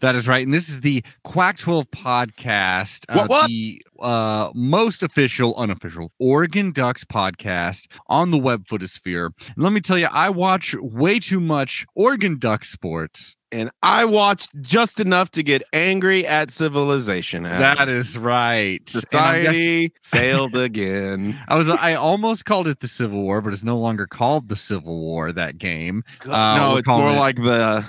[0.00, 0.44] That is right.
[0.44, 3.48] And this is the Quack 12 podcast, uh, What, what?
[3.48, 9.30] the uh, most official, unofficial Oregon Ducks podcast on the web footosphere.
[9.54, 13.36] And let me tell you, I watch way too much Oregon Duck sports.
[13.52, 17.46] And I watched just enough to get angry at civilization.
[17.46, 17.60] Adam.
[17.60, 18.78] That is right.
[18.78, 21.36] I'm guess- Society failed again.
[21.48, 24.56] I was I almost called it the Civil War, but it's no longer called the
[24.56, 25.32] Civil War.
[25.32, 26.04] That game.
[26.24, 27.84] Uh, no, we're it's more it- like the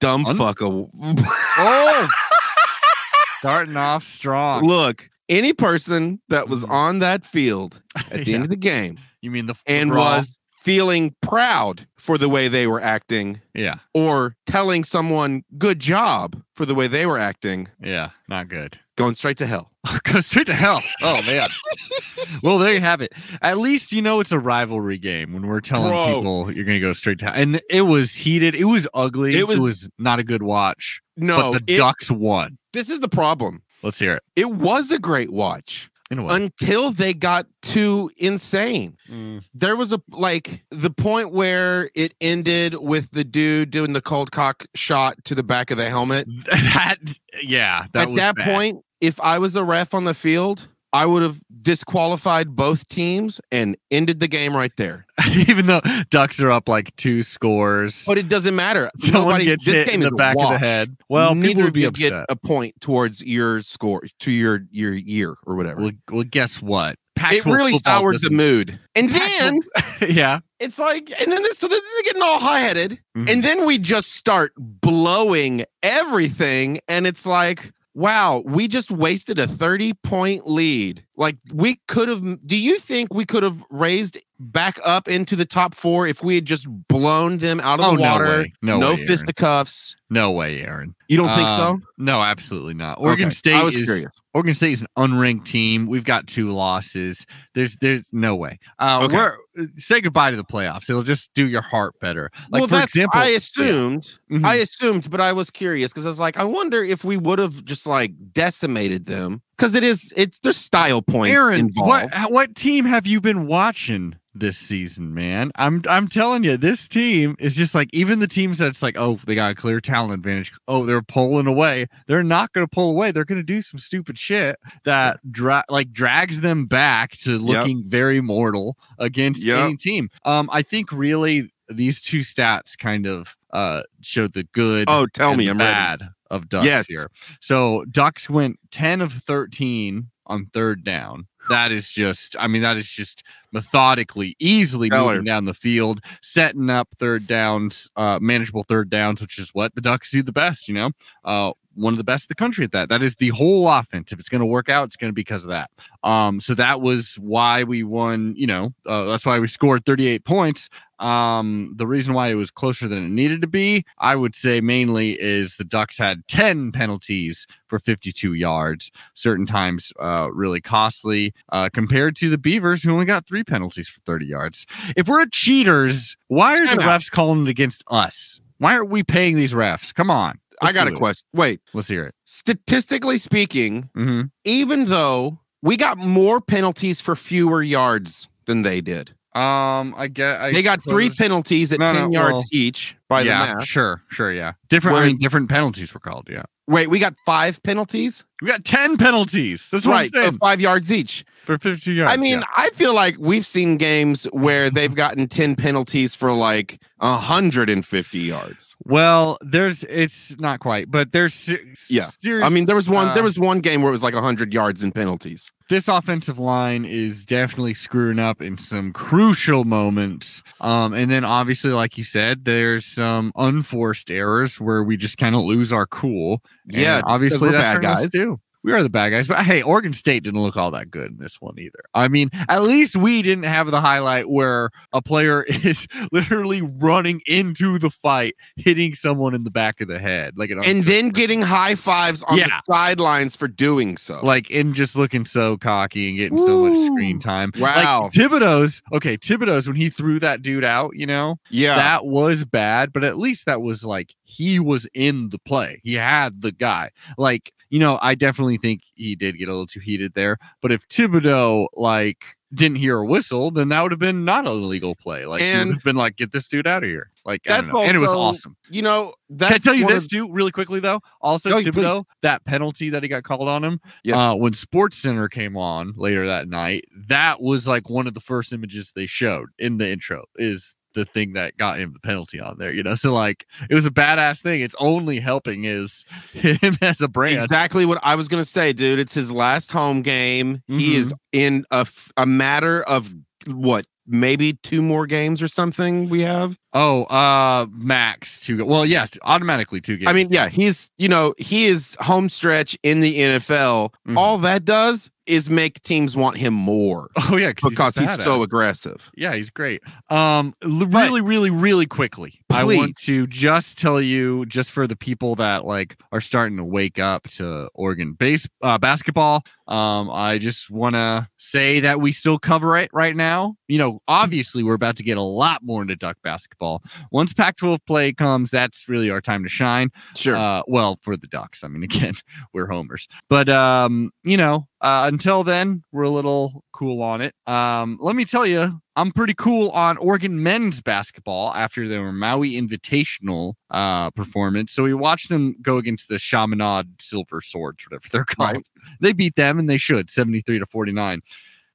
[0.00, 0.60] dumb Un- fuck.
[0.62, 2.08] Oh,
[3.38, 4.64] starting off strong.
[4.64, 6.70] Look, any person that was Mhm.
[6.70, 8.34] on that field at the Yeah.
[8.36, 10.16] end of the game You mean the and brawl?
[10.16, 16.40] was feeling proud for the way they were acting yeah, or telling someone good job
[16.54, 18.78] for the way they were acting, yeah, not good.
[18.96, 19.70] going straight to hell.
[20.04, 20.78] Go straight to hell.
[21.02, 21.48] Oh man.
[22.42, 23.12] well, there you have it.
[23.42, 26.14] At least you know it's a rivalry game when we're telling Bro.
[26.14, 27.34] people you're gonna go straight to hell.
[27.34, 28.54] And it was heated.
[28.54, 29.36] It was ugly.
[29.36, 31.00] It was- it was not a good watch.
[31.16, 32.58] No, but the it- Ducks won.
[32.72, 33.62] this is the problem.
[33.82, 34.22] Let's hear it.
[34.36, 35.91] It was a great watch In a way.
[36.18, 38.96] Until they got too insane.
[39.10, 39.42] Mm.
[39.54, 44.32] There was a like the point where it ended with the dude doing the cold
[44.32, 46.26] cock shot to the back of the helmet.
[46.46, 46.96] that
[47.42, 48.44] yeah, that At was that bad.
[48.54, 53.40] point, if I was a ref on the field, I would have disqualified both teams
[53.50, 55.06] and ended the game right there.
[55.48, 55.80] even though
[56.10, 58.04] Ducks are up like two scores.
[58.06, 58.90] But it doesn't matter.
[58.96, 60.96] Someone Nobody- gets hit in the back of the head.
[61.08, 62.10] Well, Neither people would be you upset.
[62.10, 65.80] get a point towards your score to your your year or whatever.
[65.80, 66.92] well, well, guess what?
[66.94, 68.80] it Pac-12 really football soured the mood.
[68.96, 69.60] And then
[70.08, 70.40] yeah.
[70.58, 73.30] it's like, and then this, so they're getting all high headed, Mhm.
[73.30, 79.46] and then we just start blowing everything, and it's like, wow, we just wasted a
[79.46, 81.04] thirty point lead.
[81.16, 82.42] Like we could have.
[82.46, 86.34] Do you think we could have raised back up into the top four if we
[86.34, 88.24] had just blown them out of Oh, the no water?
[88.24, 88.52] way.
[88.62, 89.06] No way, Aaron.
[89.06, 89.96] fisticuffs.
[90.12, 90.94] No way, Aaron.
[91.08, 91.62] You don't think so?
[91.70, 92.98] Um, No, absolutely not.
[93.00, 94.08] Oregon Okay, State I was is curious.
[94.34, 95.86] Oregon State is an unranked team.
[95.86, 97.24] We've got two losses.
[97.54, 98.58] There's there's no way.
[98.78, 99.16] Uh, Okay.
[99.16, 99.36] we're
[99.78, 100.90] say goodbye to the playoffs.
[100.90, 102.30] It'll just do your heart better.
[102.50, 104.18] Like well, for that's example, I assumed.
[104.30, 104.44] Mhm.
[104.44, 107.38] I assumed, but I was curious because I was like, I wonder if we would
[107.38, 112.10] have just like decimated them because it is it's there's style points Aaron, involved.
[112.12, 115.52] what what team have you been watching this season, man?
[115.56, 119.18] I'm I'm telling you, this team is just like even the teams that's like, oh,
[119.26, 120.52] they got a clear talent advantage.
[120.66, 121.86] Oh, they're pulling away.
[122.06, 123.12] They're not going to pull away.
[123.12, 127.82] They're going to do some stupid shit that dra- like drags them back to looking
[127.84, 129.58] very mortal against Yep.
[129.64, 130.08] any team.
[130.24, 135.30] Um, I think really these two stats kind of uh showed the good Oh, tell
[135.30, 135.72] and me, the I'm ready.
[135.72, 136.86] bad of Ducks Yes.
[136.86, 137.06] here.
[137.40, 141.26] So Ducks went 10 of 13 on third down.
[141.48, 145.10] That is just, I mean, that is just methodically, easily Stellar.
[145.10, 149.74] moving down the field, setting up third downs, uh, manageable third downs, which is what
[149.74, 150.90] the Ducks do the best, you know?
[151.24, 152.88] Uh, one of the best in the country at that.
[152.88, 154.12] That is the whole offense.
[154.12, 155.70] If it's going to work out, it's going to be because of that.
[156.02, 160.24] Um, so that was why we won, you know, uh, that's why we scored 38
[160.24, 160.68] points.
[160.98, 164.60] Um, the reason why it was closer than it needed to be, I would say
[164.60, 171.34] mainly is the Ducks had 10 penalties for 52 yards, certain times uh, really costly
[171.50, 174.66] uh, compared to the Beavers who only got three penalties for 30 yards.
[174.96, 178.40] If we're a cheaters, why are the refs calling it against us?
[178.58, 179.92] Why aren't we paying these refs?
[179.92, 180.38] Come on.
[180.62, 180.96] I Let's got a it.
[180.98, 181.26] question.
[181.34, 182.14] Wait, Let's hear it.
[182.24, 189.14] statistically speaking, hmm even though we got more penalties for fewer yards than they did,
[189.34, 190.40] Um, I get.
[190.40, 193.54] I they got three penalties at No, no, 10 yards well, each by yeah, the
[193.54, 193.64] math.
[193.64, 194.52] sure, sure, yeah.
[194.68, 194.98] Different.
[194.98, 196.28] I mean, different penalties were called.
[196.30, 198.24] Yeah, Wait, we got five penalties?
[198.40, 199.68] we got ten penalties.
[199.70, 200.10] That's right,
[200.40, 201.24] five yards each.
[201.44, 202.14] for fifty yards.
[202.14, 202.46] I mean, yeah.
[202.56, 208.76] I feel like we've seen games where they've gotten 10 penalties for like 150 yards.
[208.84, 209.84] well, there's.
[209.84, 211.52] It's not quite, but there's.
[211.90, 212.04] Yeah.
[212.04, 214.14] serious, I mean, there was one uh, there was one game where it was like
[214.14, 215.52] 100 yards in penalties.
[215.72, 220.42] This offensive line is definitely screwing up in some crucial moments.
[220.60, 225.34] Um, and then obviously, like you said, there's some unforced errors where we just kind
[225.34, 226.42] of lose our cool.
[226.66, 228.10] Yeah, obviously that's bad guys.
[228.10, 228.38] too.
[228.64, 229.28] We are the bad guys.
[229.28, 231.80] But hey, Oregon State didn't look all that good in this one either.
[231.94, 237.22] I mean, at least we didn't have the highlight where a player is literally running
[237.26, 241.08] into the fight, hitting someone in the back of the head, like an and then
[241.08, 242.46] getting high fives on Yeah.
[242.48, 244.20] the sidelines for doing so.
[244.22, 247.50] like and just looking so cocky and getting so much screen time.
[247.58, 248.02] Wow.
[248.04, 251.74] Like Thibodeaux's okay, Thibodeaux's when he threw that dude out, you know, yeah.
[251.76, 255.80] that was bad, but at least that was like he was in the play.
[255.84, 256.90] He had the guy.
[257.18, 260.36] Like, you know, I definitely think he did get a little too heated there.
[260.60, 264.52] But if Thibodeaux like didn't hear a whistle, then that would have been not an
[264.52, 265.24] illegal play.
[265.24, 267.10] Like, he would have been like, get this dude out of here.
[267.24, 267.82] Like, That's know.
[267.82, 268.56] and it was awesome.
[268.68, 271.00] you know, that's Can I tell you this of- too, really quickly though?
[271.22, 272.04] Also, Oh, Thibodeaux, please.
[272.20, 274.16] that penalty that he got called on him, Yes.
[274.18, 278.52] uh, when SportsCenter came on later that night, that was like one of the first
[278.52, 280.24] images they showed in the intro.
[280.36, 282.94] Is the thing that got him the penalty on there, you know?
[282.94, 284.60] So like, it was a badass thing.
[284.60, 287.34] It's only helping is him as a brand.
[287.42, 288.98] Exactly what I was going to say, dude.
[288.98, 290.62] It's his last home game.
[290.68, 290.96] He Mm-hmm.
[291.00, 293.12] is in a, f- a matter of
[293.46, 296.56] what, maybe two more games or something we have.
[296.74, 298.58] Oh, uh, max two.
[298.58, 300.08] Go- well, yeah, automatically two games.
[300.08, 303.92] I mean, yeah, he's, you know, he is home stretch in the NFL.
[304.08, 304.16] Mhm.
[304.16, 309.08] All that does is make teams want him more oh yeah, because he's, so aggressive.
[309.14, 309.80] Yeah, he's great.
[310.10, 314.96] Um, l- really, really, really quickly, I want to just tell you, just for the
[314.96, 319.44] people that like are starting to wake up to Oregon base uh, basketball.
[319.68, 323.54] Um, I just want to say that we still cover it right now.
[323.68, 326.61] You know, obviously, we're about to get a lot more into Duck basketball.
[327.10, 329.90] Once Pac-12 play comes, that's really our time to shine.
[330.16, 330.36] Sure.
[330.36, 331.64] Uh, well, for the Ducks.
[331.64, 332.14] I mean, again,
[332.52, 333.08] we're homers.
[333.28, 337.34] But um, you know, uh, until then, we're a little cool on it.
[337.46, 342.52] Um, let me tell you, I'm pretty cool on Oregon men's basketball after their Maui
[342.52, 344.72] Invitational uh performance.
[344.72, 348.56] So we watched them go against the Chaminade Silver Swords, whatever they're called.
[348.56, 348.68] Right.
[349.00, 351.20] They beat them and they should 73 to 49.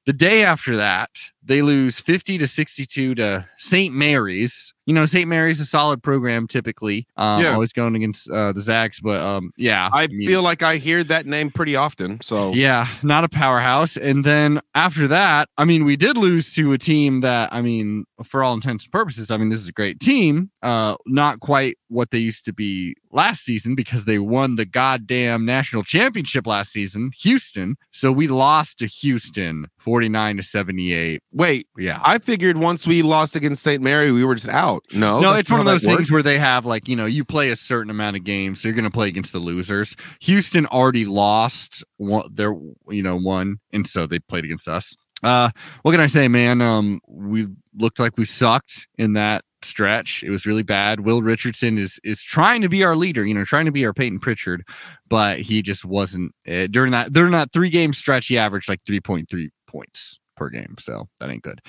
[0.06, 1.10] The day after that,
[1.48, 3.94] they lose 50 to 62 to St.
[3.94, 4.74] Mary's.
[4.86, 5.28] You know, St.
[5.28, 7.08] Mary's a solid program typically.
[7.18, 7.54] Um, Yeah.
[7.54, 11.04] always going against uh, the Zags, but um, yeah, I mean, feel like I hear
[11.04, 12.22] that name pretty often.
[12.22, 13.98] So yeah, not a powerhouse.
[13.98, 18.06] And then after that, I mean, we did lose to a team that, I mean,
[18.24, 20.52] for all intents and purposes, I mean, this is a great team.
[20.62, 25.46] Uh, not quite what they used to be last season because they won the goddamn
[25.46, 27.76] national championship last season, Houston.
[27.92, 31.22] So we lost to Houston 49 to 78.
[31.38, 32.00] Wait, Yeah.
[32.04, 33.82] I figured once we lost against St.
[33.82, 34.84] Mary, we were just out.
[34.92, 36.12] No, no, it's one of those things works.
[36.12, 38.76] where they have like, you know, you play a certain amount of games, so you're
[38.76, 39.96] going to play against the losers.
[40.22, 42.56] Houston already lost one, their,
[42.90, 44.96] you know, one, and so they played against us.
[45.22, 45.52] Uh,
[45.84, 46.60] what can I say, man?
[46.62, 47.48] Um, we
[47.78, 50.24] looked like we sucked in that stretch.
[50.24, 51.02] It was really bad.
[51.02, 53.94] Will Richardson is is trying to be our leader, you know, trying to be our
[53.94, 54.64] Payton Pritchard,
[55.08, 58.28] but he just wasn't uh, during that during that three game stretch.
[58.28, 61.62] He averaged like three point three points per game, so that ain't good.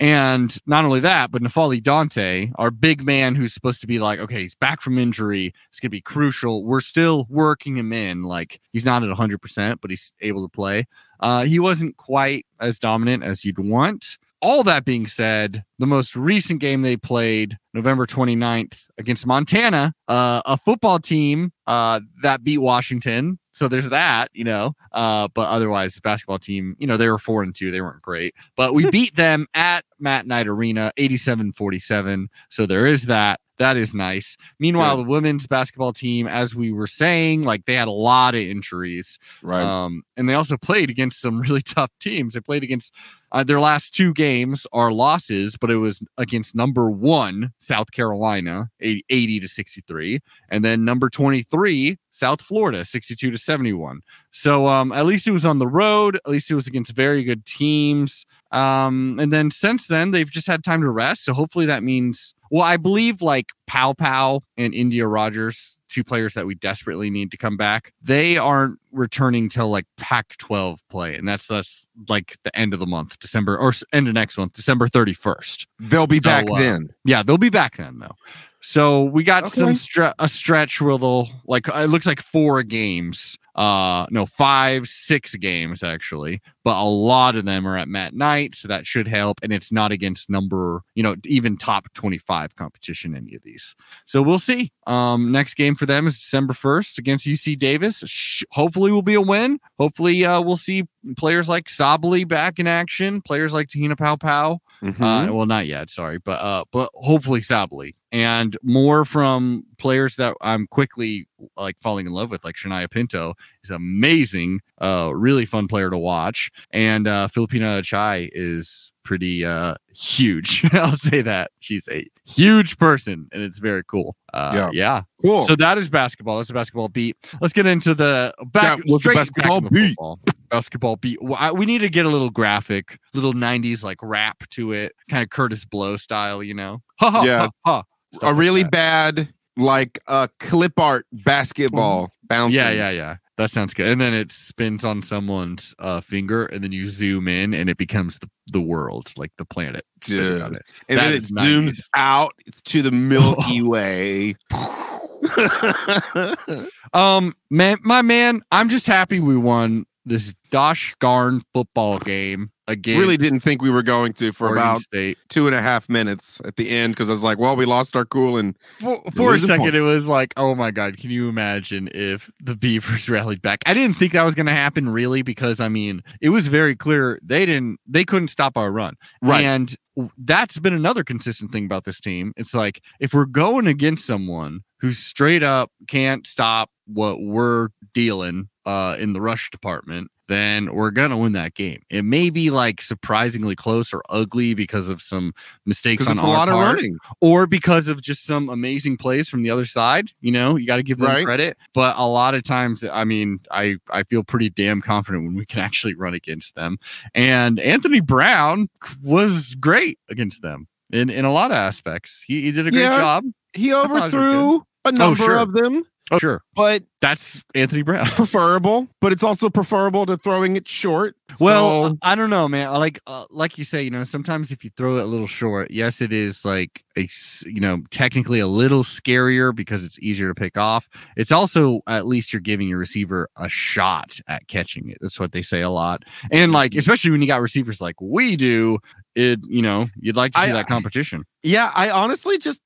[0.00, 4.18] And not only that, but N'Faly Dante, our big man who's supposed to be like,
[4.18, 5.52] okay, he's back from injury.
[5.68, 6.64] It's going to be crucial.
[6.64, 8.22] We're still working him in.
[8.22, 10.86] Like, he's not at 100%, but he's able to play.
[11.20, 14.18] Uh, he wasn't quite as dominant as you'd want.
[14.42, 20.42] All that being said, the most recent game they played, November 29th, against Montana, uh,
[20.44, 23.38] a football team uh, that beat Washington.
[23.54, 24.74] So there's that, you know.
[24.92, 27.70] Uh, but otherwise, the basketball team, you know, they were four and two.
[27.70, 28.34] They weren't great.
[28.56, 32.28] But we beat them at Matt Knight Arena, 87 47.
[32.50, 33.40] So there is that.
[33.58, 34.36] That is nice.
[34.58, 38.40] Meanwhile, the women's basketball team, as we were saying, like they had a lot of
[38.40, 39.18] injuries.
[39.42, 39.62] right.
[39.62, 42.34] Um, and they also played against some really tough teams.
[42.34, 42.92] They played against
[43.34, 48.70] uh, their last two games are losses, but it was against number one, South Carolina,
[48.80, 54.02] 80, 80 to 63, and then number 23, South Florida, 62 to 71.
[54.30, 56.14] So um, at least it was on the road.
[56.14, 58.24] At least it was against very good teams.
[58.54, 61.24] Um, and then since then, they've just had time to rest.
[61.24, 66.46] So hopefully that means, well, I believe like Paopao and Endyia Rogers, two players that
[66.46, 71.16] we desperately need to come back, they aren't returning till like Pac 12 play.
[71.16, 74.52] And that's, that's like the end of the month, December or end of next month,
[74.52, 75.66] December 31st.
[75.80, 76.90] They'll be so, back uh, then.
[77.04, 78.14] Yeah, they'll be back then though.
[78.60, 79.74] So we got some Okay.
[79.74, 83.36] stre- a stretch where they'll like it looks like four games.
[83.54, 86.40] Uh no, five, six games actually.
[86.64, 89.38] But a lot of them are at Matt Knight, so that should help.
[89.42, 93.76] And it's not against number, you know, even top 25 competition, any of these.
[94.06, 94.72] So we'll see.
[94.86, 98.02] Um, next game for them is December 1st against UC Davis.
[98.06, 99.58] Sh- hopefully will be a win.
[99.78, 100.84] Hopefully uh we'll see
[101.16, 104.58] players like Sabally back in action, players like Te-Hina Paopao.
[104.82, 105.28] Mhm.
[105.28, 110.36] Uh, well, not yet, sorry, but uh, but hopefully Sabally and more from players that
[110.40, 115.66] I'm quickly like falling in love with, like Shania Pinto is amazing, uh, really fun
[115.66, 120.64] player to watch, and uh, Phillipina Kyei is pretty uh huge.
[120.72, 124.16] I'll say that she's a huge person, and it's very cool.
[124.32, 125.02] Uh, yeah, yeah.
[125.22, 125.42] Cool.
[125.44, 126.38] So that is basketball.
[126.38, 127.16] That's a basketball beat.
[127.40, 129.88] Let's get into the back Yeah, straight basketball back beat?
[129.90, 130.18] football.
[130.50, 131.18] Basketball beat.
[131.22, 135.28] We need to get a little graphic, little '90s like rap to it, kind of
[135.28, 136.82] Kurtis Blow style, you know?
[137.00, 137.48] Ha ha Yeah.
[137.64, 137.82] ha.
[138.22, 138.28] ha.
[138.28, 142.56] A really bad like uh clip art basketball bouncing.
[142.56, 143.16] Yeah, yeah, yeah.
[143.36, 143.88] That sounds good.
[143.88, 147.76] And then it spins on someone's uh, finger, and then you zoom in, and it
[147.76, 149.84] becomes the, the world, like the planet.
[150.00, 150.40] Dude.
[150.40, 150.62] on it.
[150.88, 151.88] And then it zooms 90s.
[151.94, 154.36] out to the Milky Way.
[156.94, 162.98] Um, man, my man, I'm just happy we won this Dosh Garn football game again.
[162.98, 165.18] really didn't think we were going to for Oregon about State.
[165.28, 167.96] two and a half minutes at the end because I was like, well, we lost
[167.96, 169.74] our cool and For, for a second, point.
[169.74, 173.60] it was like, oh my god, can you imagine if the Beavers rallied back?
[173.66, 176.74] I didn't think that was going to happen, really, because I mean, it was very
[176.74, 179.44] clear they didn't, they couldn't stop our run, Right.
[179.44, 179.74] And
[180.18, 182.32] that's been another consistent thing about this team.
[182.36, 188.48] It's like if we're going against someone who straight up can't stop what we're dealing
[188.66, 190.10] uh, in the rush department.
[190.28, 191.82] Then we're gonna win that game.
[191.90, 195.34] It may be like surprisingly close or ugly because of some
[195.66, 196.96] mistakes on our lot of part running.
[197.20, 200.10] or because of just some amazing plays from the other side.
[200.20, 201.24] You know, you got to give them Right.
[201.24, 201.58] credit.
[201.74, 205.44] But a lot of times, I mean, I I feel pretty damn confident when we
[205.44, 206.78] can actually run against them.
[207.14, 208.68] And Anthony Brown
[209.02, 212.24] was great against them in in a lot of aspects.
[212.26, 212.98] He, he did a great Yeah.
[212.98, 213.24] job.
[213.52, 215.36] He thought it was overthrew a oh, number sure.
[215.38, 218.06] of them, Oh, sure, but that's Anthony Brown.
[218.08, 218.88] preferable.
[219.00, 221.16] But it's also preferable to throwing it short.
[221.40, 222.72] Well, So- I don't know, man.
[222.74, 225.70] Like, uh, like you say, you know, sometimes if you throw it a little short,
[225.70, 227.08] yes, it is like a,
[227.46, 230.88] you know, technically a little scarier because it's easier to pick off.
[231.16, 234.98] It's also at least you're giving your receiver a shot at catching it.
[235.00, 238.36] That's what they say a lot, and like especially when you got receivers like we
[238.36, 238.78] do,
[239.14, 241.24] it you know, you'd like to see I- that competition.
[241.42, 242.62] Yeah, I honestly just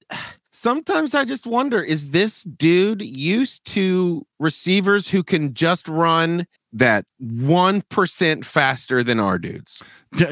[0.53, 7.05] sometimes I just wonder is this dude used to receivers who can just run that
[7.23, 9.83] 1% faster than our dudes?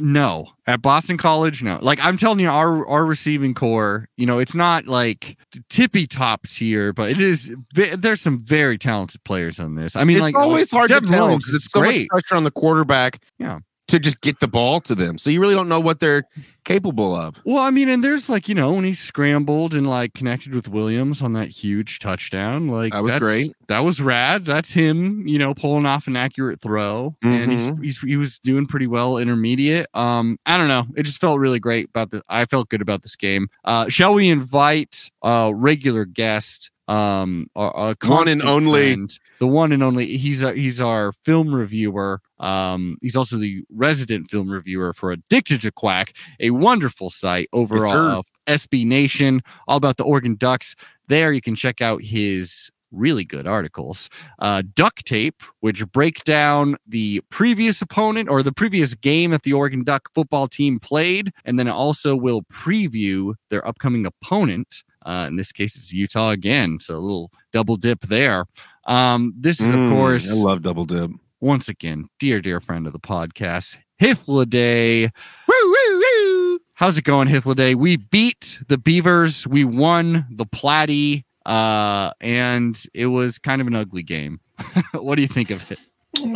[0.01, 1.79] No, at Boston College, no.
[1.83, 5.37] Like I'm telling you, our our receiving core, you know, it's not like
[5.69, 7.55] tippy top tier, but it is.
[7.75, 9.95] There's some very talented players on this.
[9.95, 12.45] I mean, it's like always hard Devon to tell because it's so much pressure on
[12.45, 13.23] the quarterback.
[13.39, 13.59] Yeah.
[13.89, 15.17] To just get the ball to them.
[15.17, 16.25] So you really don't know what they're
[16.65, 17.37] capable of.
[17.45, 20.67] Well, I mean, and there's like you know when he scrambled and like connected with
[20.67, 23.49] Williams on that huge touchdown, like That was great.
[23.69, 24.45] That was rad.
[24.45, 27.85] That's him, you know, pulling off an accurate throw, and he's, Mhm.
[27.85, 29.87] he's he was doing pretty well intermediate.
[29.95, 30.87] Um, I don't know.
[30.97, 32.23] It just felt really great about the.
[32.29, 33.47] I felt good about this game.
[33.65, 36.73] Uh, shall we invite a regular guest?
[36.89, 38.95] Um, a, a One and only.
[38.95, 40.17] friend, the one and only.
[40.17, 42.21] He's a, he's our film reviewer.
[42.39, 47.77] Um, he's also the resident film reviewer for Addicted to Quack, a wonderful site over
[47.77, 50.75] Yes, uh, SB Nation, all about the Oregon Ducks.
[51.09, 54.09] There you can check out his really good articles.
[54.39, 59.53] Uh, Duck Tape, which break down the previous opponent or the previous game that the
[59.53, 64.83] Oregon Duck football team played, and then it also will preview their upcoming opponent.
[65.05, 68.47] Uh, in this case, it's Utah again, so a little double dip there.
[68.87, 71.11] Um, this is, of Mm, course, I love double dip.
[71.41, 75.11] once again, dear, dear friend of the podcast, Hythloday.
[75.49, 76.59] Woo, woo, woo.
[76.75, 77.75] How's it going, Hythloday?
[77.75, 79.47] We beat the Beavers.
[79.47, 84.41] We won the Platy, uh, and it was kind of an ugly game.
[84.93, 85.79] what do you think of it?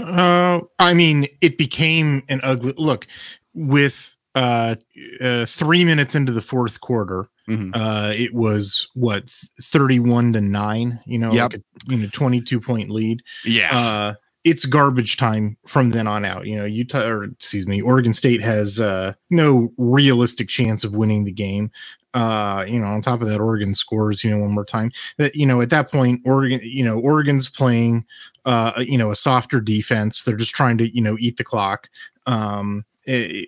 [0.03, 3.07] Uh, I mean, it became an ugly look
[3.55, 4.77] with uh,
[5.21, 7.27] uh three minutes into the fourth quarter.
[7.51, 7.71] Mhm.
[7.75, 9.29] Uh, it was what
[9.63, 11.01] thirty-one to nine.
[11.07, 11.53] You know, Yep.
[11.53, 13.23] like a, you know, twenty-two point lead.
[13.45, 13.77] Yeah.
[13.77, 14.15] Uh,
[14.45, 16.47] it's garbage time from then on out.
[16.47, 21.25] You know, Utah or excuse me, Oregon State has uh, no realistic chance of winning
[21.25, 21.71] the game.
[22.15, 24.25] Uh, you know, on top of that, Oregon scores.
[24.25, 24.91] You know, one more time.
[25.19, 28.05] That you know, at that point, Oregon, you know, Oregon's playing,
[28.47, 30.23] uh, you know, a softer defense.
[30.23, 31.89] They're just trying to, you know, eat the clock.
[32.27, 32.85] Um,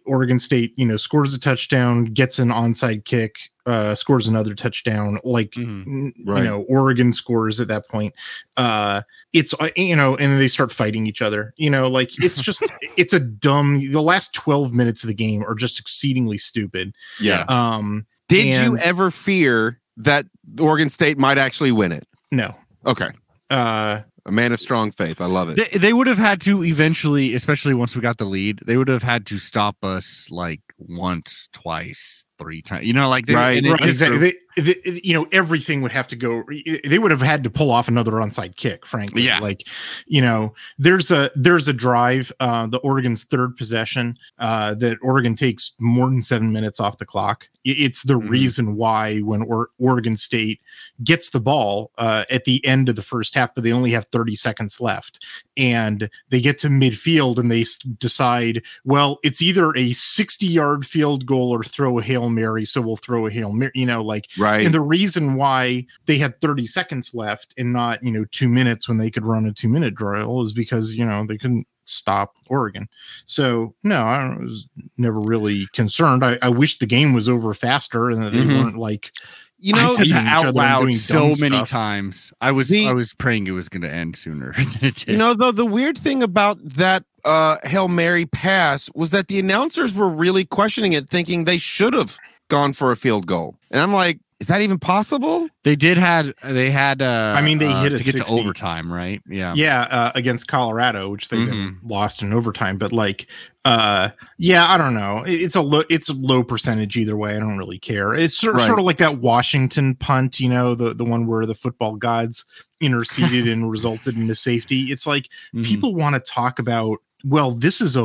[0.06, 5.18] Oregon State, you know, scores a touchdown, gets an onside kick, uh, scores another touchdown.
[5.24, 6.12] Like Mhm.
[6.24, 6.38] Right.
[6.42, 8.12] you know oregon scores at that point
[8.56, 9.02] uh
[9.32, 12.40] it's uh, you know and then they start fighting each other you know like it's
[12.48, 12.62] just
[12.96, 17.44] it's a dumb the last 12 minutes of the game are just exceedingly stupid Yeah.
[17.48, 20.26] um Did you ever fear that
[20.58, 22.06] Oregon State might actually win it?
[22.32, 22.54] no
[22.86, 23.10] Okay.
[23.50, 25.20] uh A man of strong faith.
[25.20, 25.56] I love it.
[25.56, 28.86] They, they would have had to eventually, especially once we got the lead, they would
[28.88, 32.86] have had to stop us like once, twice, three times.
[32.86, 34.18] You know, like they, Right, right, just- exactly.
[34.18, 36.44] They, the, you know everything would have to go
[36.84, 39.38] they would have had to pull off another onside kick frankly Yeah.
[39.38, 39.66] like
[40.06, 45.36] you know there's a there's a drive uh the oregon's third possession uh that oregon
[45.36, 48.28] takes more than seven minutes off the clock I- it's the Mhm.
[48.28, 50.60] reason why when or- oregon state
[51.04, 54.06] gets the ball uh at the end of the first half but they only have
[54.06, 55.24] 30 seconds left
[55.56, 60.84] and they get to midfield and they s- decide well it's either a 60 yard
[60.86, 64.02] field goal or throw a hail mary so we'll throw a hail mary you know
[64.02, 64.64] like Right.
[64.64, 68.88] and the reason why they had 30 seconds left and not, you know, two minutes
[68.88, 72.34] when they could run a two minute drill is because, you know, they couldn't stop
[72.48, 72.88] Oregon.
[73.24, 74.66] So, no, I was
[74.98, 76.24] never really concerned.
[76.24, 78.62] I, I wish the game was over faster and that they Mhm.
[78.64, 79.10] weren't like,
[79.58, 81.68] you I know, said that out loud so many stuff.
[81.68, 82.32] times.
[82.40, 85.08] I was The- I was praying it was going to end sooner than it did.
[85.08, 89.38] You know, though, the weird thing about that uh, Hail Mary pass was that the
[89.38, 93.56] announcers were really questioning it, thinking they should have gone for a field goal.
[93.70, 95.48] And I'm like, is that even possible?
[95.62, 97.00] they did had they had.
[97.00, 98.34] Uh, I mean, they uh, hit a to get 60.
[98.34, 99.22] to overtime, right?
[99.28, 99.54] Yeah.
[99.54, 101.86] yeah, uh, against Colorado, which they then Mm-hmm.
[101.88, 102.76] lost in overtime.
[102.76, 103.26] But like,
[103.64, 105.22] uh, yeah, I don't know.
[105.24, 107.36] It's a low, it's a low percentage either way.
[107.36, 108.12] I don't really care.
[108.14, 108.66] It's sort, Right.
[108.66, 112.44] sort of like that Washington punt, you know, the the one where the football gods
[112.80, 114.90] interceded and resulted in a safety.
[114.90, 115.64] It's like Mhm.
[115.64, 118.04] people want to talk about well this is a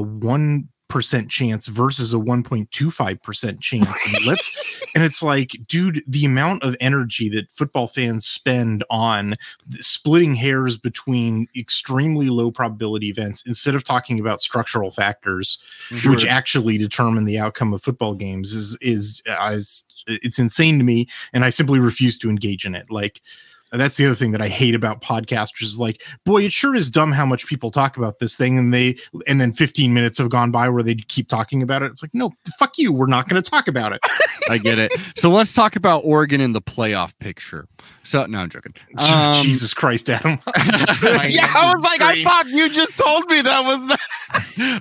[0.90, 6.76] 1% chance versus a 1.25% chance and let's and it's like dude the amount of
[6.80, 9.36] energy that football fans spend on
[9.80, 15.58] splitting hairs between extremely low probability events instead of talking about structural factors
[15.90, 16.12] Sure.
[16.12, 20.84] which actually determine the outcome of football games is is, uh, is it's insane to
[20.84, 23.22] me and i simply refuse to engage in it like
[23.72, 26.90] that's the other thing that I hate about podcasters is like, boy, it sure is
[26.90, 30.30] dumb how much people talk about this thing, and they and then 15 minutes have
[30.30, 31.92] gone by where they keep talking about it.
[31.92, 34.00] It's like, no, fuck you, we're not going to talk about it.
[34.50, 34.94] I get it.
[35.16, 37.68] So let's talk about Oregon in the playoff picture.
[38.04, 38.74] So no, I'm joking.
[38.98, 40.40] Um, Jesus Christ, Adam.
[40.58, 43.98] yeah, I was like, I thought you just told me that was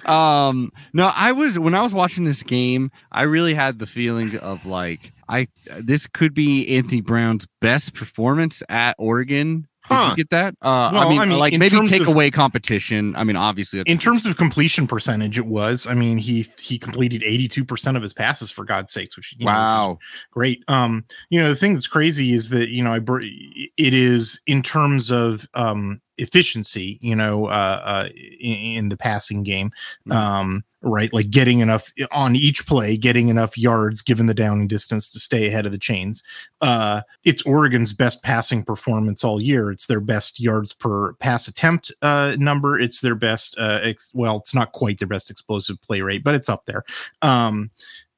[0.07, 4.37] um no i was when i was watching this game i really had the feeling
[4.39, 5.47] of like i
[5.81, 10.97] this could be anthony brown's best performance at oregon did you get that uh Well,
[11.07, 14.27] I, mean, I mean, like maybe take of- away competition i mean obviously In terms
[14.27, 15.87] of completion percentage, it was.
[15.87, 19.53] I mean, he he completed 82% of his passes for God's sakes, which you know,
[19.53, 19.99] Wow.
[20.33, 20.65] great.
[20.67, 24.41] Um, you know, the thing that's crazy is that you know, I br- it is
[24.49, 28.09] in terms of um efficiency, you know, uh, uh
[28.41, 29.71] in, in the passing game,
[30.09, 30.15] Mhm.
[30.15, 34.69] um, right, like getting enough on each play, getting enough yards given the down and
[34.69, 36.23] distance to stay ahead of the chains.
[36.61, 39.71] Uh, it's Oregon's best passing performance all year.
[39.71, 42.79] It's their best yards per pass attempt uh number.
[42.79, 46.35] It's their best uh ex- well, it's not quite their best explosive play rate, but
[46.35, 46.85] it's up there.
[47.23, 47.71] Um,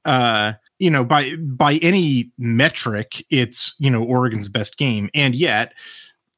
[0.04, 5.74] uh you know by by any metric it's you know oregon's best game and yet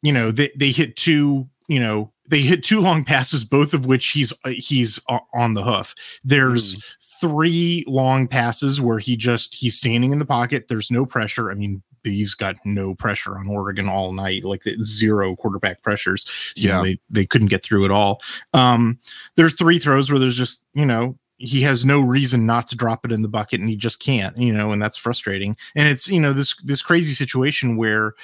[0.02, 3.86] you know they, they hit two you know they hit two long passes both of
[3.86, 5.00] which he's uh, he's
[5.34, 6.82] on the hoof there's
[7.20, 11.54] three long passes where he just he's standing in the pocket there's no pressure i
[11.54, 16.24] mean He's got no pressure on Oregon all night, like the zero quarterback pressures.
[16.56, 16.82] You know, Yeah.
[16.82, 18.22] they they couldn't get through at all.
[18.54, 18.98] Um,
[19.36, 23.04] there's three throws where there's just you know he has no reason not to drop
[23.04, 26.08] it in the bucket and he just can't you know and that's frustrating and it's
[26.08, 28.14] you know this this crazy situation where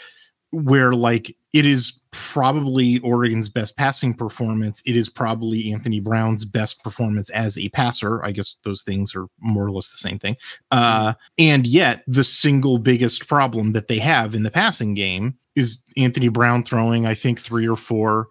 [0.57, 4.83] where like it is probably Oregon's best passing performance.
[4.87, 8.25] It is probably Anthony Brown's best performance as a passer.
[8.25, 10.37] I guess those things are more or less the same thing.
[10.71, 15.79] Uh and yet the single biggest problem that they have in the passing game is
[15.97, 18.29] Anthony Brown throwing I think 3 or 4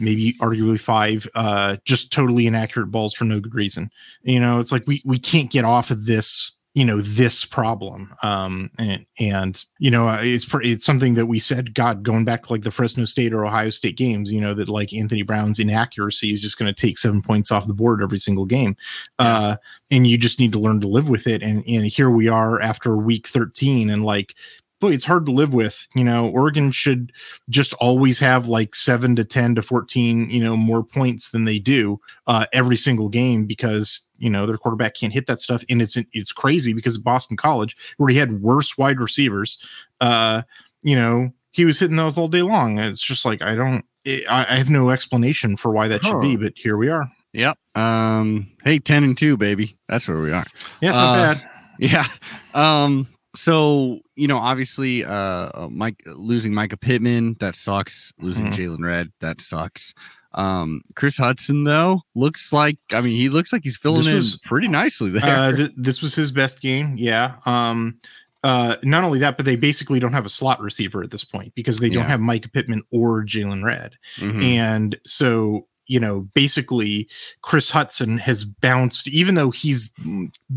[0.00, 3.90] maybe arguably 5 uh just totally inaccurate balls for no good reason.
[4.22, 8.14] You know it's like we we can't get off of this you know this problem.
[8.22, 12.44] Um and and you know uh, it's it's something that we said god going back
[12.44, 15.58] to like the fresno state or ohio state games you know that like anthony brown's
[15.58, 18.76] inaccuracy is just going to take seven points off the board every single game.
[19.18, 19.56] Uh
[19.90, 21.42] and you just need to learn to live with it.
[21.42, 24.34] And and here we are after week 13 and like
[24.78, 25.88] boy it's hard to live with.
[25.94, 27.10] You know oregon should
[27.48, 31.58] just always have like 7 to 10 to 14 you know more points than they
[31.58, 35.80] do uh every single game because you know their quarterback can't hit that stuff and
[35.82, 39.58] it's it's crazy because boston college where he had worse wide receivers
[40.00, 40.42] uh
[40.82, 44.46] you know he was hitting those all day long it's just like i don't i,
[44.48, 48.50] I have no explanation for why that should be but here we are yep um
[48.64, 50.44] hey 10 and 2 baby that's where we are
[50.80, 52.06] yeah not Uh, bad Yeah.
[52.54, 53.06] Um.
[53.34, 58.14] So you know, obviously, uh, Mike losing Mycah Pittman that sucks.
[58.18, 58.54] Losing Mhm.
[58.54, 59.92] Jaylon Redd that sucks.
[60.36, 64.14] Um, Kris Hutson though looks like I mean he looks like he's filling This in
[64.16, 65.24] was- pretty nicely there.
[65.24, 66.94] uh, th- this was his best game.
[66.98, 67.36] Yeah.
[67.46, 67.98] Um,
[68.44, 71.52] uh, not only that, but they basically don't have a slot receiver at this point
[71.56, 72.08] because they don't Yeah.
[72.10, 73.96] have Mike Pittman or Jaylon Redd.
[74.18, 74.42] Mhm.
[74.44, 77.08] And so, you know, basically,
[77.42, 79.92] Kris Hutson has bounced, even though he's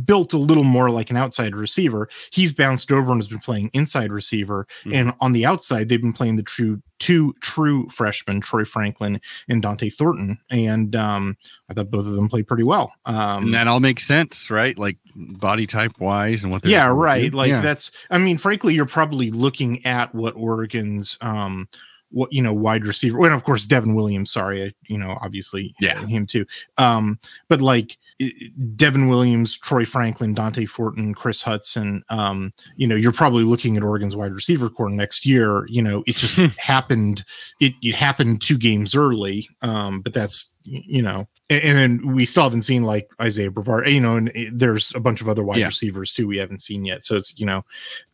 [0.06, 3.70] built a little more like an outside receiver, he's bounced over and has been playing
[3.74, 4.68] inside receiver.
[4.86, 4.96] Mhm.
[4.96, 9.64] And on the outside, they've been playing the true two true freshmen, Troy Franklin and
[9.64, 10.38] Dont'e Thornton.
[10.50, 11.38] And um,
[11.70, 12.92] I thought both of them played pretty well.
[13.06, 14.78] Um, and that all makes sense, right?
[14.78, 17.62] Like body type wise and what they're yeah right like Yeah.
[17.62, 21.68] that's i mean frankly you're probably looking at what oregon's um
[22.12, 25.76] what you know wide receiver and of course devon williams sorry I, you know obviously
[25.80, 26.00] Yeah.
[26.02, 26.46] uh, him too
[26.78, 27.20] um
[27.50, 27.98] but like
[28.76, 33.84] devon williams troy franklin dont'e thornton kris hutson um you know you're probably looking at
[33.84, 37.24] oregon's wide receiver core next year you know it just happened
[37.60, 42.26] it, it happened two games early um but that's you know and, and then we
[42.26, 45.44] still haven't seen like isaiah brevard you know and it, there's a bunch of other
[45.44, 45.68] wide Yeah.
[45.68, 47.64] receivers too we haven't seen yet so it's you know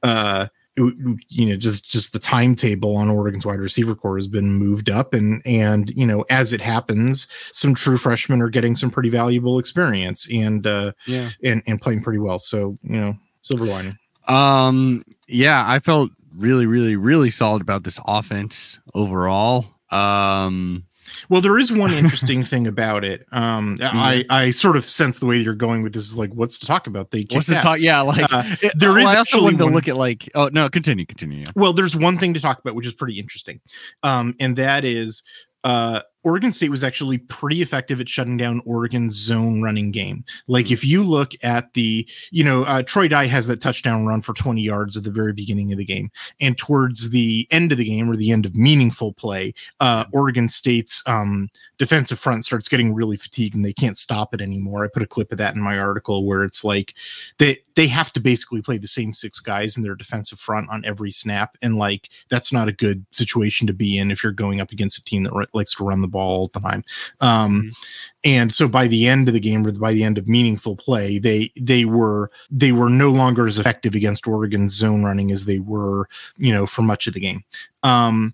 [0.04, 4.90] uh you know just just the timetable on Oregon's wide receiver core has been moved
[4.90, 9.10] up and and you know as it happens some true freshmen are getting some pretty
[9.10, 11.30] valuable experience and uh yeah.
[11.44, 16.66] and and playing pretty well so you know silver lining Um, yeah, I felt really,
[16.66, 19.66] really, really solid about this offense overall.
[19.92, 20.86] Um,
[21.30, 23.98] well there is one interesting thing about it um Mm-hmm.
[23.98, 26.66] i i sort of sense the way you're going with this is like what's to
[26.66, 27.80] talk about they what's the talk?
[27.80, 30.30] Yeah, like Uh, it- there well, is I also actually to one- look at like.
[30.36, 31.44] Oh no, continue, continue.
[31.56, 33.60] Well, there's one thing to talk about, which is pretty interesting.
[34.04, 35.24] Um, and that is
[35.64, 40.26] uh, Oregon State was actually pretty effective at shutting down Oregon's zone running game.
[40.48, 44.22] Like, if you look at the, you know, uh, Troy Dye has that touchdown run
[44.22, 46.10] for 20 yards at the very beginning of the game.
[46.42, 50.50] And towards the end of the game or the end of meaningful play, uh, Oregon
[50.50, 54.84] State's um, defensive front starts getting really fatigued and they can't stop it anymore.
[54.84, 56.96] I put a clip of that in my article where it's like
[57.38, 60.86] they they have to basically play the same six guys in their defensive front on
[60.86, 64.62] every snap, and like that's not a good situation to be in if you're going
[64.62, 66.84] up against a team that ri- likes to run the ball all the time.
[67.20, 67.72] Um,
[68.24, 71.20] And so by the end of the game, or by the end of meaningful play,
[71.20, 75.60] they they were they were no longer as effective against Oregon's zone running as they
[75.60, 77.44] were, you know, for much of the game.
[77.84, 78.34] Um,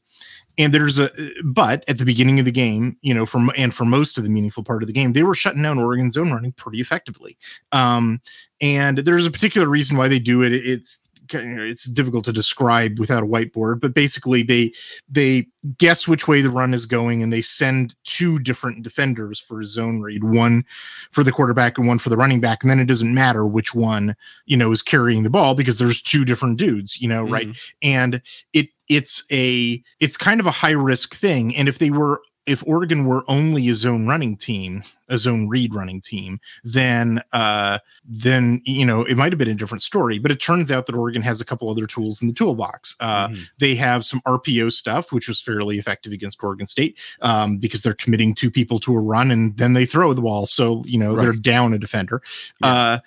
[0.57, 1.09] and there's a
[1.43, 4.29] but at the beginning of the game you know from and for most of the
[4.29, 7.37] meaningful part of the game they were shutting down oregon's zone running pretty effectively
[7.71, 8.21] um
[8.59, 10.99] and there's a particular reason why they do it it's
[11.33, 14.71] it's difficult to describe without a whiteboard but basically they
[15.09, 19.61] they guess which way the run is going and they send two different defenders for
[19.61, 20.63] a zone read one
[21.11, 23.73] for the quarterback and one for the running back and then it doesn't matter which
[23.75, 24.15] one
[24.45, 27.47] you know is carrying the ball because there's two different dudes you know right?
[27.47, 27.77] Mm-hmm.
[27.81, 28.21] And
[28.53, 32.63] it it's a it's kind of a high risk thing and if they were if
[32.65, 38.61] Oregon were only a zone running team, a zone read running team, then uh then
[38.65, 40.17] you know it might have been a different story.
[40.17, 42.95] But it turns out that Oregon has a couple other tools in the toolbox.
[42.99, 43.39] Uh Mhm.
[43.59, 47.93] they have some RPO stuff, which was fairly effective against Oregon State, um, because they're
[47.93, 50.45] committing two people to a run and then they throw the ball.
[50.45, 52.21] So you know they're down a defender.
[52.61, 52.67] Yeah.
[52.73, 52.99] Uh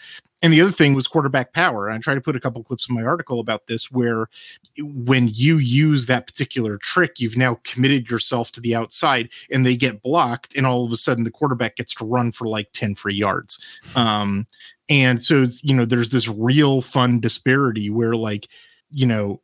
[0.45, 1.89] and the other thing was quarterback power.
[1.89, 4.29] And I try to put a couple clips in my article about this where
[4.79, 9.77] when you use that particular trick, you've now committed yourself to the outside and they
[9.77, 12.95] get blocked, and all of a sudden the quarterback gets to run for like 10
[12.95, 13.59] free yards.
[13.97, 14.47] Um,
[14.91, 18.47] and so, you know, there's this real fun disparity where, like,
[18.91, 19.41] you know,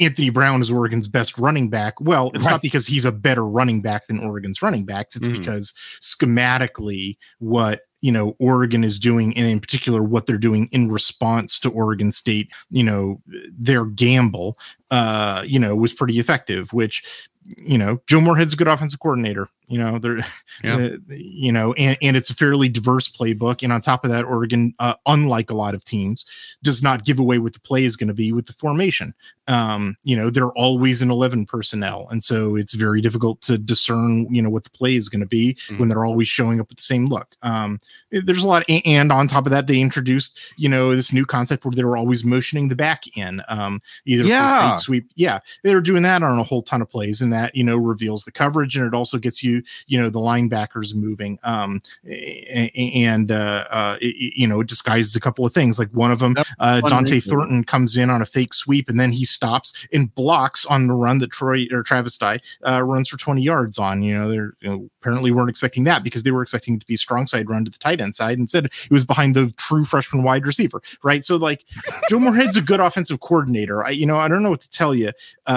[0.00, 2.00] Anthony Brown is Oregon's best running back.
[2.00, 2.50] Well, it's Right.
[2.52, 5.14] not because he's a better running back than Oregon's running backs.
[5.16, 5.38] It's Mhm.
[5.38, 10.90] because schematically, what you know Oregon is doing, and in particular what they're doing in
[10.90, 13.20] response to Oregon State, you know,
[13.58, 14.58] their gamble,
[14.90, 16.72] uh, you know, was pretty effective.
[16.72, 19.48] Which, you know, Joe Moorhead's a good offensive coordinator.
[19.66, 20.18] You know, they're,
[20.64, 20.76] Yeah.
[20.76, 23.62] uh, you know, and and it's a fairly diverse playbook.
[23.62, 26.24] And on top of that, Oregon, uh, unlike a lot of teams,
[26.62, 29.14] does not give away what the play is going to be with the formation.
[29.46, 34.26] Um, you know, they're always in eleven personnel, and so it's very difficult to discern,
[34.32, 36.78] you know, what the play is going to be when they're always showing up with
[36.78, 37.34] the same look.
[37.42, 37.80] Um,
[38.12, 41.24] there's a lot a- and on top of that they introduced you know this new
[41.24, 44.74] concept where they were always motioning the back in um either Yeah.
[44.74, 47.64] sweep yeah they were doing that on a whole ton of plays and that you
[47.64, 51.80] know reveals the coverage and it also gets you you know the linebackers moving um
[52.06, 55.78] a- a- and uh, uh it- it- you know it disguises a couple of things.
[55.78, 59.12] Like one of them uh dont'e thornton comes in on a fake sweep and then
[59.12, 63.16] he stops and blocks on the run that troy or travis Dye, uh runs for
[63.16, 64.02] 20 yards on.
[64.02, 66.86] You know they're you know, apparently weren't expecting that because they were expecting it to
[66.86, 69.50] be strong side run to the tight end side and instead it was behind the
[69.56, 71.24] true freshman wide receiver right?
[71.24, 71.64] So like
[72.08, 73.84] joe moorhead's a good offensive coordinator.
[73.84, 75.08] I you know i don't know what to tell you
[75.46, 75.50] uh,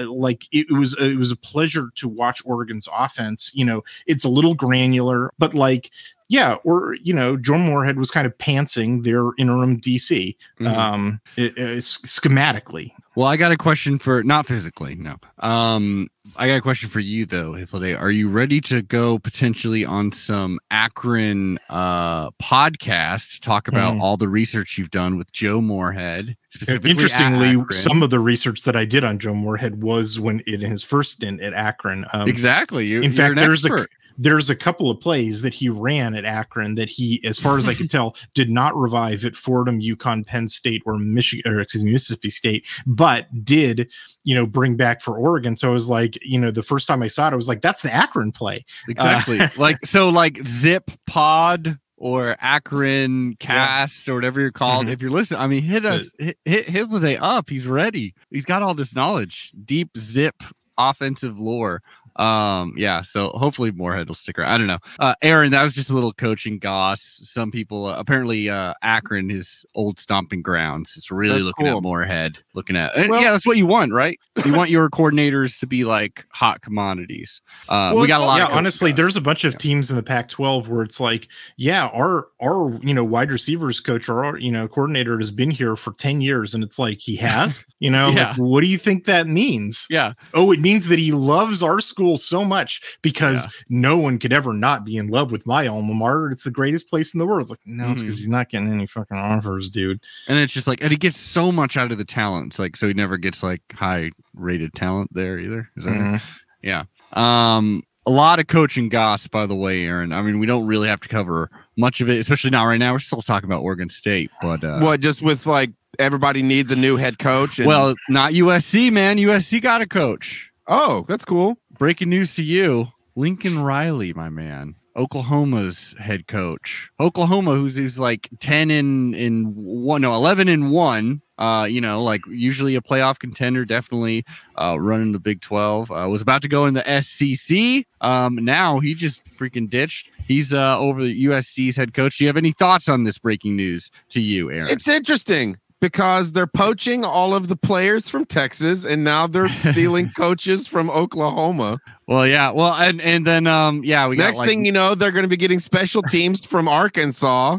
[0.00, 3.50] uh like it, was it was a pleasure to watch oregon's offense.
[3.54, 5.90] You know it's a little granular but like
[6.28, 10.76] yeah, or you know, Joe Moorhead was kind of pantsing their interim DC Mhm.
[10.76, 12.92] um, it, it- schematically.
[13.14, 15.16] Well, I got a question for not physically, no.
[15.38, 17.98] Um, I got a question for you though, Hythloday.
[17.98, 24.00] Are you ready to go potentially on some Akron uh podcast to talk about Mhm.
[24.02, 26.36] all the research you've done with Joe Moorhead?
[26.50, 30.60] Specifically Interestingly, some of the research that I did on Joe Moorhead was when in
[30.60, 32.04] his first stint at Akron.
[32.12, 32.86] Um, exactly.
[32.86, 33.90] You, in fact, there's a expert.
[34.18, 37.68] There's a couple of plays that he ran at Akron that he, as far as
[37.68, 41.84] I could tell, did not revive at Fordham, UConn, Penn State, or Michigan, or excuse
[41.84, 43.90] me, Mississippi State, but did
[44.24, 45.56] you know bring back for Oregon.
[45.56, 47.62] So I was like, you know, the first time I saw it, I was like,
[47.62, 48.64] that's the Akron play.
[48.88, 54.86] exactly like so like Zip Pod or Akron Cast or whatever you're called.
[54.86, 54.90] Mhm.
[54.90, 57.48] If you're listening, I mean, hit us, hit, hit Hythloday up.
[57.48, 58.14] He's ready.
[58.30, 60.42] He's got all this knowledge, deep zip
[60.78, 61.82] offensive lore.
[62.18, 63.02] Um, yeah.
[63.02, 64.50] So hopefully Moorhead will stick around.
[64.52, 64.78] I don't know.
[64.98, 67.00] Uh, Aaron, that was just a little coaching goss.
[67.02, 70.94] Some people uh, apparently uh, Akron is old stomping grounds.
[70.96, 71.76] It's really That's looking cool.
[71.78, 74.18] at Moorhead, looking at Well- yeah, that's what you want, right?
[74.46, 77.42] You want your coordinators to be like hot commodities.
[77.68, 78.38] Uh, we got a lot.
[78.38, 79.58] yeah, honestly, there's a bunch of Yeah.
[79.58, 81.26] teams in the Pac-12 where it's like,
[81.56, 85.50] yeah, our our you know wide receivers coach or our you know coordinator has been
[85.50, 88.28] here for ten years, and it's like he has, you know, Yeah.
[88.28, 89.86] like, what do you think that means?
[89.90, 90.12] yeah.
[90.34, 94.52] Oh, it means that he loves our school so much because no one could ever
[94.52, 96.30] not be in love with my alma mater.
[96.30, 97.40] It's the greatest place in the world.
[97.40, 99.98] It's like, no, it's because he's not getting any fucking offers, dude.
[100.28, 102.52] And it's just like, and he gets so much out of the talent.
[102.52, 105.68] It's like, so he never gets like high rated talent there either.
[105.76, 105.98] Is that it?
[105.98, 106.22] Mhm.
[106.62, 106.84] Yeah.
[107.12, 110.12] Um, a lot of coaching goss, by the way, Aaron.
[110.12, 112.92] I mean, we don't really have to cover much of it, especially not right now.
[112.92, 116.76] We're still talking about Oregon State, but uh, what just with like everybody needs a
[116.76, 117.58] new head coach?
[117.58, 119.16] And, well, not USC, man.
[119.18, 120.50] USC got a coach.
[120.68, 121.56] oh, that's cool.
[121.78, 124.76] Breaking news to you Lincoln Riley, my man.
[124.96, 126.88] Oklahoma's head coach.
[126.98, 131.20] Oklahoma, who's who's like ten in in one, no eleven in one.
[131.38, 134.24] Uh, you know, like usually a playoff contender, definitely
[134.58, 135.90] uh, running the Big Twelve.
[135.90, 137.84] Uh, was about to go in the SEC.
[138.00, 140.08] Um, now he just freaking ditched.
[140.26, 142.16] He's uh over the USC's head coach.
[142.16, 144.70] Do you have any thoughts on this breaking news to you, Aaron?
[144.70, 150.10] It's interesting because they're poaching all of the players from Texas and now they're stealing
[150.10, 151.78] coaches from Oklahoma.
[152.06, 152.50] well, yeah.
[152.50, 155.24] Well, and and then um, yeah, we Next got like, thing you know, they're going
[155.24, 157.58] to be getting special teams from Arkansas.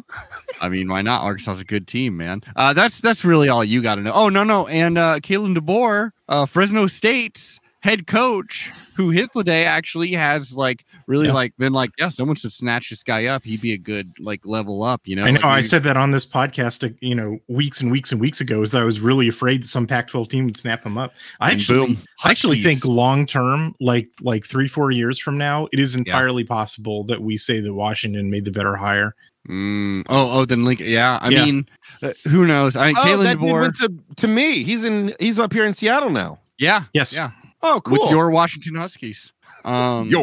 [0.62, 1.22] I mean, why not?
[1.22, 2.42] Arkansas is a good team, man.
[2.56, 4.14] Uh, that's that's really all you got to know.
[4.14, 10.14] Oh no, no, and uh, Kalen DeBoer, uh, Fresno State's head coach, who Hythloday actually
[10.14, 11.34] has like really Yeah.
[11.34, 13.44] like been like, yeah, someone should snatch this guy up.
[13.44, 15.24] He'd be a good like level up, you know.
[15.24, 15.40] I know.
[15.40, 18.42] Like, I said that on this podcast, uh, you know, weeks and weeks and weeks
[18.42, 21.14] ago, is that I was really afraid that some Pac-12 team would snap him up.
[21.40, 25.68] I actually, boom, I actually think long term, like like three four years from now,
[25.72, 29.16] it is entirely possible that we say that Washington made the better hire.
[29.50, 30.88] Mm, oh, oh, then Lincoln.
[30.90, 31.46] Yeah, I Yeah.
[31.46, 31.70] mean,
[32.04, 32.76] uh, who knows?
[32.76, 33.62] I mean, Oh, Kalen that dude DeBoer.
[33.62, 34.64] went to, to me.
[34.64, 35.14] He's in.
[35.22, 36.40] He's up here in Seattle now.
[36.60, 37.14] yeah, Yes.
[37.14, 37.32] Yeah.
[37.64, 37.94] Oh, cool.
[38.04, 39.32] with your Washington Huskies.
[39.66, 40.22] Um, Yo,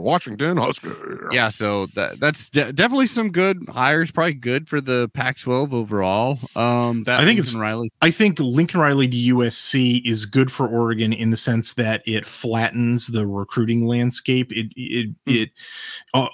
[0.00, 1.28] Washington Huskers.
[1.32, 5.74] yeah so that that's de- definitely some good hires probably good for the pac 12
[5.74, 10.24] overall um that I think Lincoln it's- riley I think Lincoln Riley to USC is
[10.24, 14.52] good for Oregon in the sense that it flattens the recruiting landscape.
[14.52, 15.32] It it Hmm.
[15.34, 15.50] it
[16.14, 16.28] uh,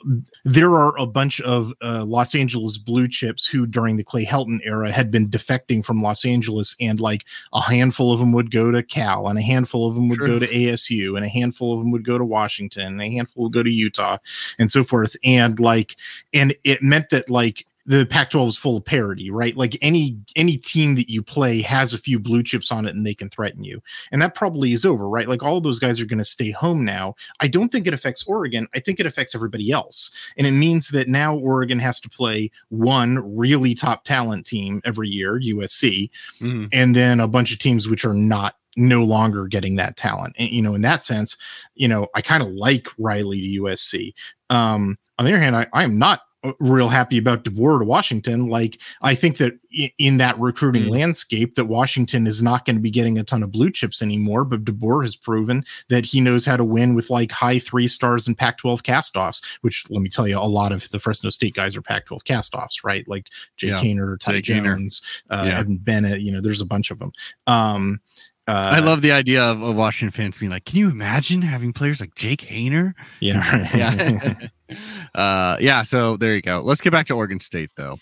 [0.45, 4.61] there are a bunch of uh, Los Angeles blue chips who during the Clay Helton
[4.63, 7.25] era had been defecting from Los Angeles, and like
[7.55, 10.27] a handful of them would go to Cal, and a handful of them would True.
[10.29, 13.45] go to ASU, and a handful of them would go to Washington, and a handful
[13.45, 14.19] would go to Utah,
[14.59, 15.17] and so forth.
[15.25, 15.97] And like,
[16.33, 19.55] and it meant that like the Pac-12 is full of parity, right?
[19.57, 23.05] Like any any team that you play has a few blue chips on it and
[23.07, 23.83] they can threaten you.
[24.11, 25.29] And that probably is over, right?
[25.29, 27.15] Like all of those guys are going to stay home now.
[27.41, 28.69] I don't think it affects Oregon.
[28.75, 30.11] I think it affects everybody else.
[30.39, 35.11] And it means that now Oregon has to play one really top talent team every
[35.11, 36.71] year, USC, Mhm.
[36.73, 40.35] and then a bunch of teams which are not no longer getting that talent.
[40.39, 41.37] And you know, in that sense,
[41.75, 44.15] you know, I kind of like Riley to USC.
[44.51, 47.85] Um, on the other hand, I, I am not uh, real happy about DeBoer to
[47.87, 48.49] Washington.
[48.49, 49.55] Like, I think that
[49.99, 50.91] in that recruiting Mm.
[50.91, 54.45] landscape, that Washington is not going to be getting a ton of blue chips anymore.
[54.45, 58.27] But DeBoer has proven that he knows how to win with like high three stars
[58.27, 59.41] and Pac-12 castoffs.
[59.63, 62.85] Which, let me tell you, a lot of the Fresno State guys are Pac-12 castoffs,
[62.85, 63.09] right?
[63.09, 63.79] Like Jay Yeah.
[63.79, 64.61] Kaner, Ty Jay.
[64.61, 65.61] Jones, uh, Yeah.
[65.61, 66.21] Evan Bennett.
[66.21, 67.13] You know, there's a bunch of them.
[67.47, 68.01] Um,
[68.47, 71.73] uh, I love the idea of, of Washington fans being like, "Can you imagine having
[71.73, 74.79] players like Jake Haener?" Yeah, Yeah,
[75.15, 75.83] uh, yeah.
[75.83, 76.61] So there you go.
[76.61, 77.99] Let's get back to Oregon State though.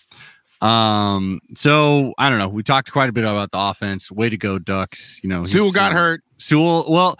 [0.61, 2.49] Um, so I don't know.
[2.49, 4.11] We talked quite a bit about the offense.
[4.11, 5.21] Way to go, Ducks!
[5.23, 6.23] You know, Sewell got uh, hurt.
[6.39, 7.17] Sewell, well,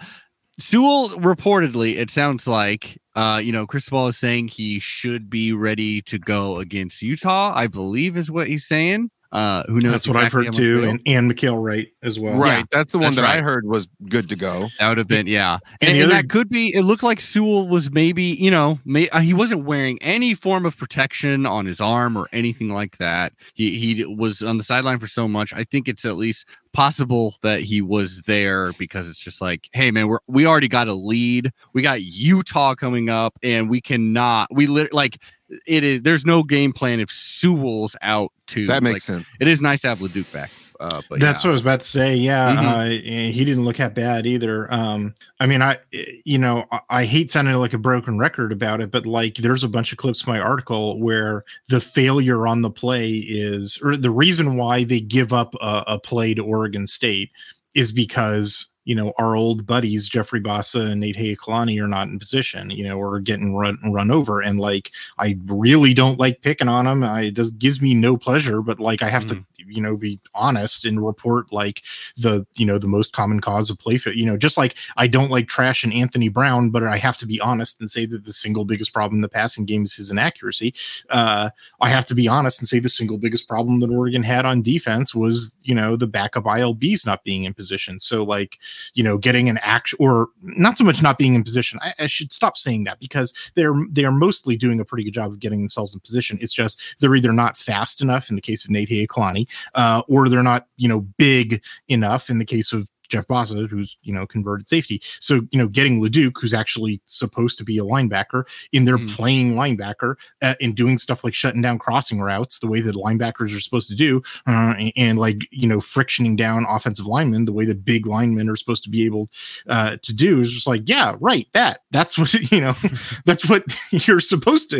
[0.59, 6.01] Sewell reportedly, it sounds like Uh, you know, Cristobal is saying he should be ready
[6.03, 7.53] to go against Utah.
[7.55, 9.11] I believe is what he's saying.
[9.33, 9.91] Uh, who knows?
[9.91, 12.35] That's what I've heard too, and, and Mykael Wright as well.
[12.35, 12.59] right.
[12.59, 14.67] Yeah, that's the one that's that I heard was good to go.
[14.79, 15.57] That would have been, yeah.
[15.81, 18.51] And And, the and other- that could be, it looked like Sewell was maybe, you
[18.51, 22.69] know, may, uh, he wasn't wearing any form of protection on his arm or anything
[22.69, 23.33] like that.
[23.55, 25.51] He, he was on the sideline for so much.
[25.51, 29.89] I think it's at least possible that he was there because it's just like, hey,
[29.89, 31.51] man, we're, we already got a lead.
[31.73, 35.17] We got Utah coming up and we cannot, we lit, like,
[35.65, 38.67] it is, there's no game plan if Sewell's out too.
[38.67, 39.29] That makes Like, sense.
[39.39, 40.49] It is nice to have LaDuke back.
[40.79, 41.47] Uh, but That's yeah.
[41.47, 42.15] what I was about to say.
[42.15, 43.27] Yeah, Mhm.
[43.29, 44.71] uh, he didn't look that bad either.
[44.73, 45.77] Um, I mean, I,
[46.25, 49.63] you know, I, I hate sounding like a broken record about it, but like, there's
[49.63, 53.95] a bunch of clips in my article where the failure on the play is, or
[53.95, 57.29] the reason why they give up a, a play to Oregon State
[57.75, 62.19] is because you know our old buddies Jeffrey Bassa and Nate Kalani are not in
[62.19, 62.69] position.
[62.69, 66.85] You know, or getting run run over, and like I really don't like picking on
[66.85, 67.03] them.
[67.03, 69.45] I, it just gives me no pleasure, but like I have to mm.
[69.67, 71.83] You know be honest and report like
[72.17, 75.31] the you know the most common cause of play you know just like i don't
[75.31, 78.33] like trash and anthony brown but i have to be honest and say that the
[78.33, 80.73] single biggest problem in the passing game is his inaccuracy.
[81.09, 81.49] Uh
[81.81, 84.61] i have to be honest and say the single biggest problem that oregon had on
[84.61, 87.99] defense was you know the backup ilbs not being in position.
[87.99, 88.59] So like
[88.93, 92.07] you know getting an action or not so much not being in position I, I
[92.07, 95.59] should stop saying that because they're they're mostly doing a pretty good job of getting
[95.59, 96.37] themselves in position.
[96.41, 100.29] It's just they're either not fast enough in the case of nate Kalani, uh, or
[100.29, 104.25] they're not, you know, big enough in the case of Jeff Bassa, who's, you know,
[104.25, 104.99] converted safety.
[105.19, 109.09] So, you know, getting LaDuke, who's actually supposed to be a linebacker, in there Mhm.
[109.15, 113.55] playing linebacker uh, and doing stuff like shutting down crossing routes the way that linebackers
[113.55, 117.53] are supposed to do, uh, and, and like, you know, frictioning down offensive linemen the
[117.53, 119.29] way that big linemen are supposed to be able
[119.67, 121.47] uh, to do is just like, yeah, right.
[121.53, 122.73] That, that's what, you know,
[123.25, 123.63] that's what
[124.07, 124.79] you're supposed to,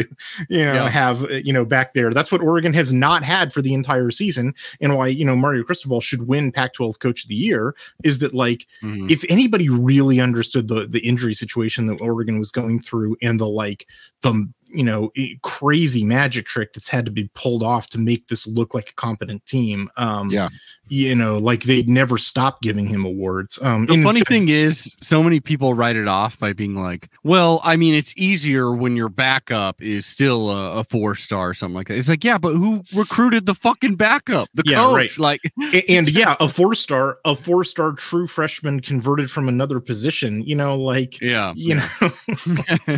[0.49, 0.89] you know, Yeah.
[0.89, 2.09] have, uh, you know, back there.
[2.11, 5.63] That's what Oregon has not had for the entire season and why you know Mario
[5.63, 9.11] Cristobal should win Pac-12 Coach of the Year is that like Mhm.
[9.11, 13.47] if anybody really understood the the injury situation that Oregon was going through and the
[13.47, 13.85] like
[14.21, 14.33] the
[14.73, 15.11] you know
[15.43, 18.93] crazy magic trick that's had to be pulled off to make this look like a
[18.93, 20.49] competent team um Yeah.
[20.87, 24.95] you know like they'd never stop giving him awards um The funny instead- thing is,
[25.01, 28.95] so many people write it off by being like, "Well, I mean, it's easier when
[28.95, 32.37] your backup is still a, a four star or something like that." It's like, yeah,
[32.37, 34.49] but who recruited the fucking backup?
[34.55, 35.17] The Yeah, coach, right.
[35.19, 35.41] like,
[35.73, 40.43] A- and yeah a four star a four star true freshman converted from another position
[40.43, 41.87] you know like yeah, you know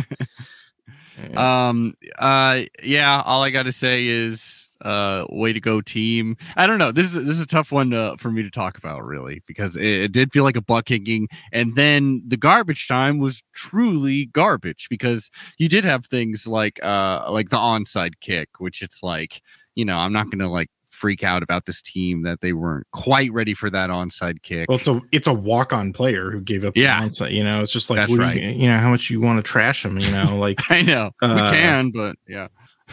[1.36, 3.22] um, uh, yeah.
[3.24, 6.36] All I got to say is, uh, way to go, team.
[6.56, 6.92] I don't know.
[6.92, 9.76] This is this is a tough one to, for me to talk about, really, because
[9.76, 14.26] it, it did feel like a butt kicking, and then the garbage time was truly
[14.26, 19.40] garbage because you did have things like, uh, like the onside kick, which it's like,
[19.74, 23.32] you know, I'm not gonna like freak out about this team that they weren't quite
[23.32, 24.68] ready for that onside kick.
[24.68, 26.74] Well, it's a it's a walk on player who gave up.
[26.74, 27.00] the Yeah.
[27.02, 28.56] onside, you know, it's just like That's what do you- right.
[28.56, 29.98] You, know how much you want to trash him.
[29.98, 32.48] You know, like I know we Uh, can, but yeah.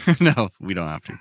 [0.20, 1.12] no, we don't have to.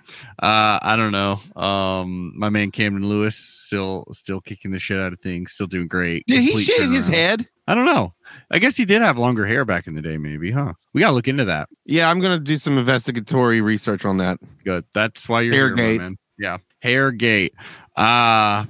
[0.42, 1.40] Uh, I don't know.
[1.56, 5.88] Um, my man Camden Lewis still still kicking the shit out of things, still doing
[5.88, 6.26] great.
[6.26, 7.48] Did he Complete shave his head?
[7.68, 8.16] I don't know.
[8.52, 10.74] I guess he did have longer hair back in the day, maybe, huh?
[10.92, 11.70] We gotta look into that.
[11.86, 14.40] Yeah, I'm gonna do some investigatory research on that.
[14.66, 14.86] Good.
[14.94, 16.18] That's why you're here, my man.
[16.40, 17.52] Yeah, Hairgate.
[17.96, 18.66] Uh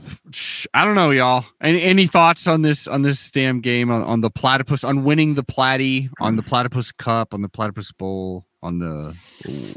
[0.73, 1.45] I don't know, y'all.
[1.61, 5.35] Any any thoughts on this on this damn game on, on the platypus on winning
[5.35, 9.15] the platy on the platypus cup on the platypus bowl on the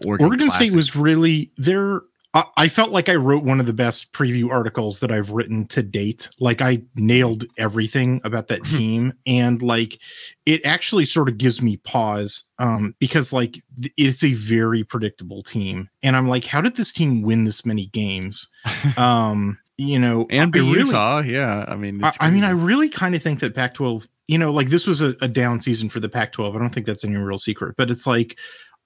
[0.05, 2.03] Oregon, Oregon State was really there.
[2.37, 5.67] I, I felt like I wrote one of the best preview articles that I've written
[5.69, 6.29] to date.
[6.39, 9.99] Like I nailed everything about that team, and like
[10.45, 15.43] it actually sort of gives me pause um, because like th- it's a very predictable
[15.43, 18.49] team, and I'm like, how did this team win this many games?
[18.97, 21.19] Um, you know, and I really- Utah.
[21.21, 24.39] Yeah, I mean, I, I mean, I really kind of think that Pac 12, you
[24.39, 26.57] know, like this was a, a down season for the Pac 12.
[26.57, 28.39] I don't think that's any real secret, but it's like,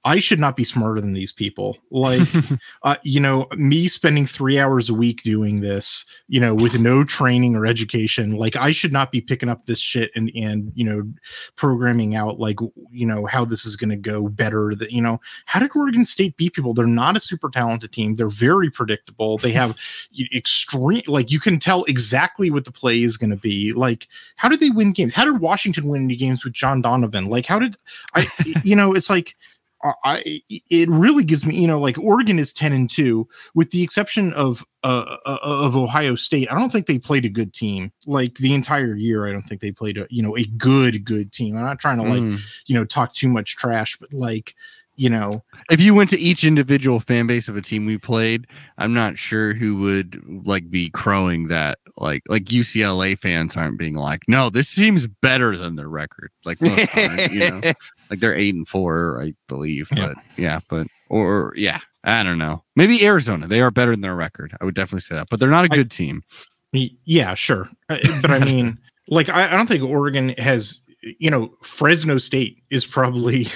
[0.04, 1.76] I should not be smarter than these people.
[1.90, 2.26] Like,
[2.84, 7.04] uh, you know, me spending three hours a week doing this, you know, with no
[7.04, 10.84] training or education, like I should not be picking up this shit and, and, you
[10.84, 11.02] know,
[11.56, 12.58] programming out like,
[12.90, 16.06] you know, how this is going to go better that, you know, how did Oregon
[16.06, 16.72] State beat people?
[16.72, 18.16] They're not a super talented team.
[18.16, 19.36] They're very predictable.
[19.36, 19.76] They have
[20.34, 23.74] extreme, like you can tell exactly what the play is going to be.
[23.74, 25.12] Like, how did they win games?
[25.12, 27.26] How did Washington win any games with John Donovan?
[27.28, 27.76] Like, how did
[28.14, 28.26] I,
[28.64, 29.36] you know, it's like,
[30.04, 33.82] I it really gives me, you know, like Oregon is 10 and 2 with the
[33.82, 36.48] exception of uh, uh, of Ohio State.
[36.50, 39.26] I don't think they played a good team like the entire year.
[39.26, 41.56] I don't think they played a, you know, a good good team.
[41.56, 42.40] I'm not trying to like, Mm.
[42.66, 44.54] you know, talk too much trash, but like,
[45.00, 48.46] you know, if you went to each individual fan base of a team we played,
[48.76, 51.78] I'm not sure who would like be crowing that.
[51.96, 56.30] Like like UCLA fans aren't being like, no, this seems better than their record.
[56.44, 57.60] Like most aren't, you know,
[58.10, 59.88] like they're eight and four, I believe.
[59.90, 60.08] Yeah.
[60.08, 62.62] But yeah, but or yeah, I don't know.
[62.76, 64.54] Maybe Arizona, they are better than their record.
[64.60, 66.22] I would definitely say that, but they're not a good team.
[66.72, 67.70] yeah, sure.
[67.88, 68.78] Uh, But I mean,
[69.08, 70.82] like, I, I don't think Oregon has,
[71.18, 73.48] you know, Fresno State is probably,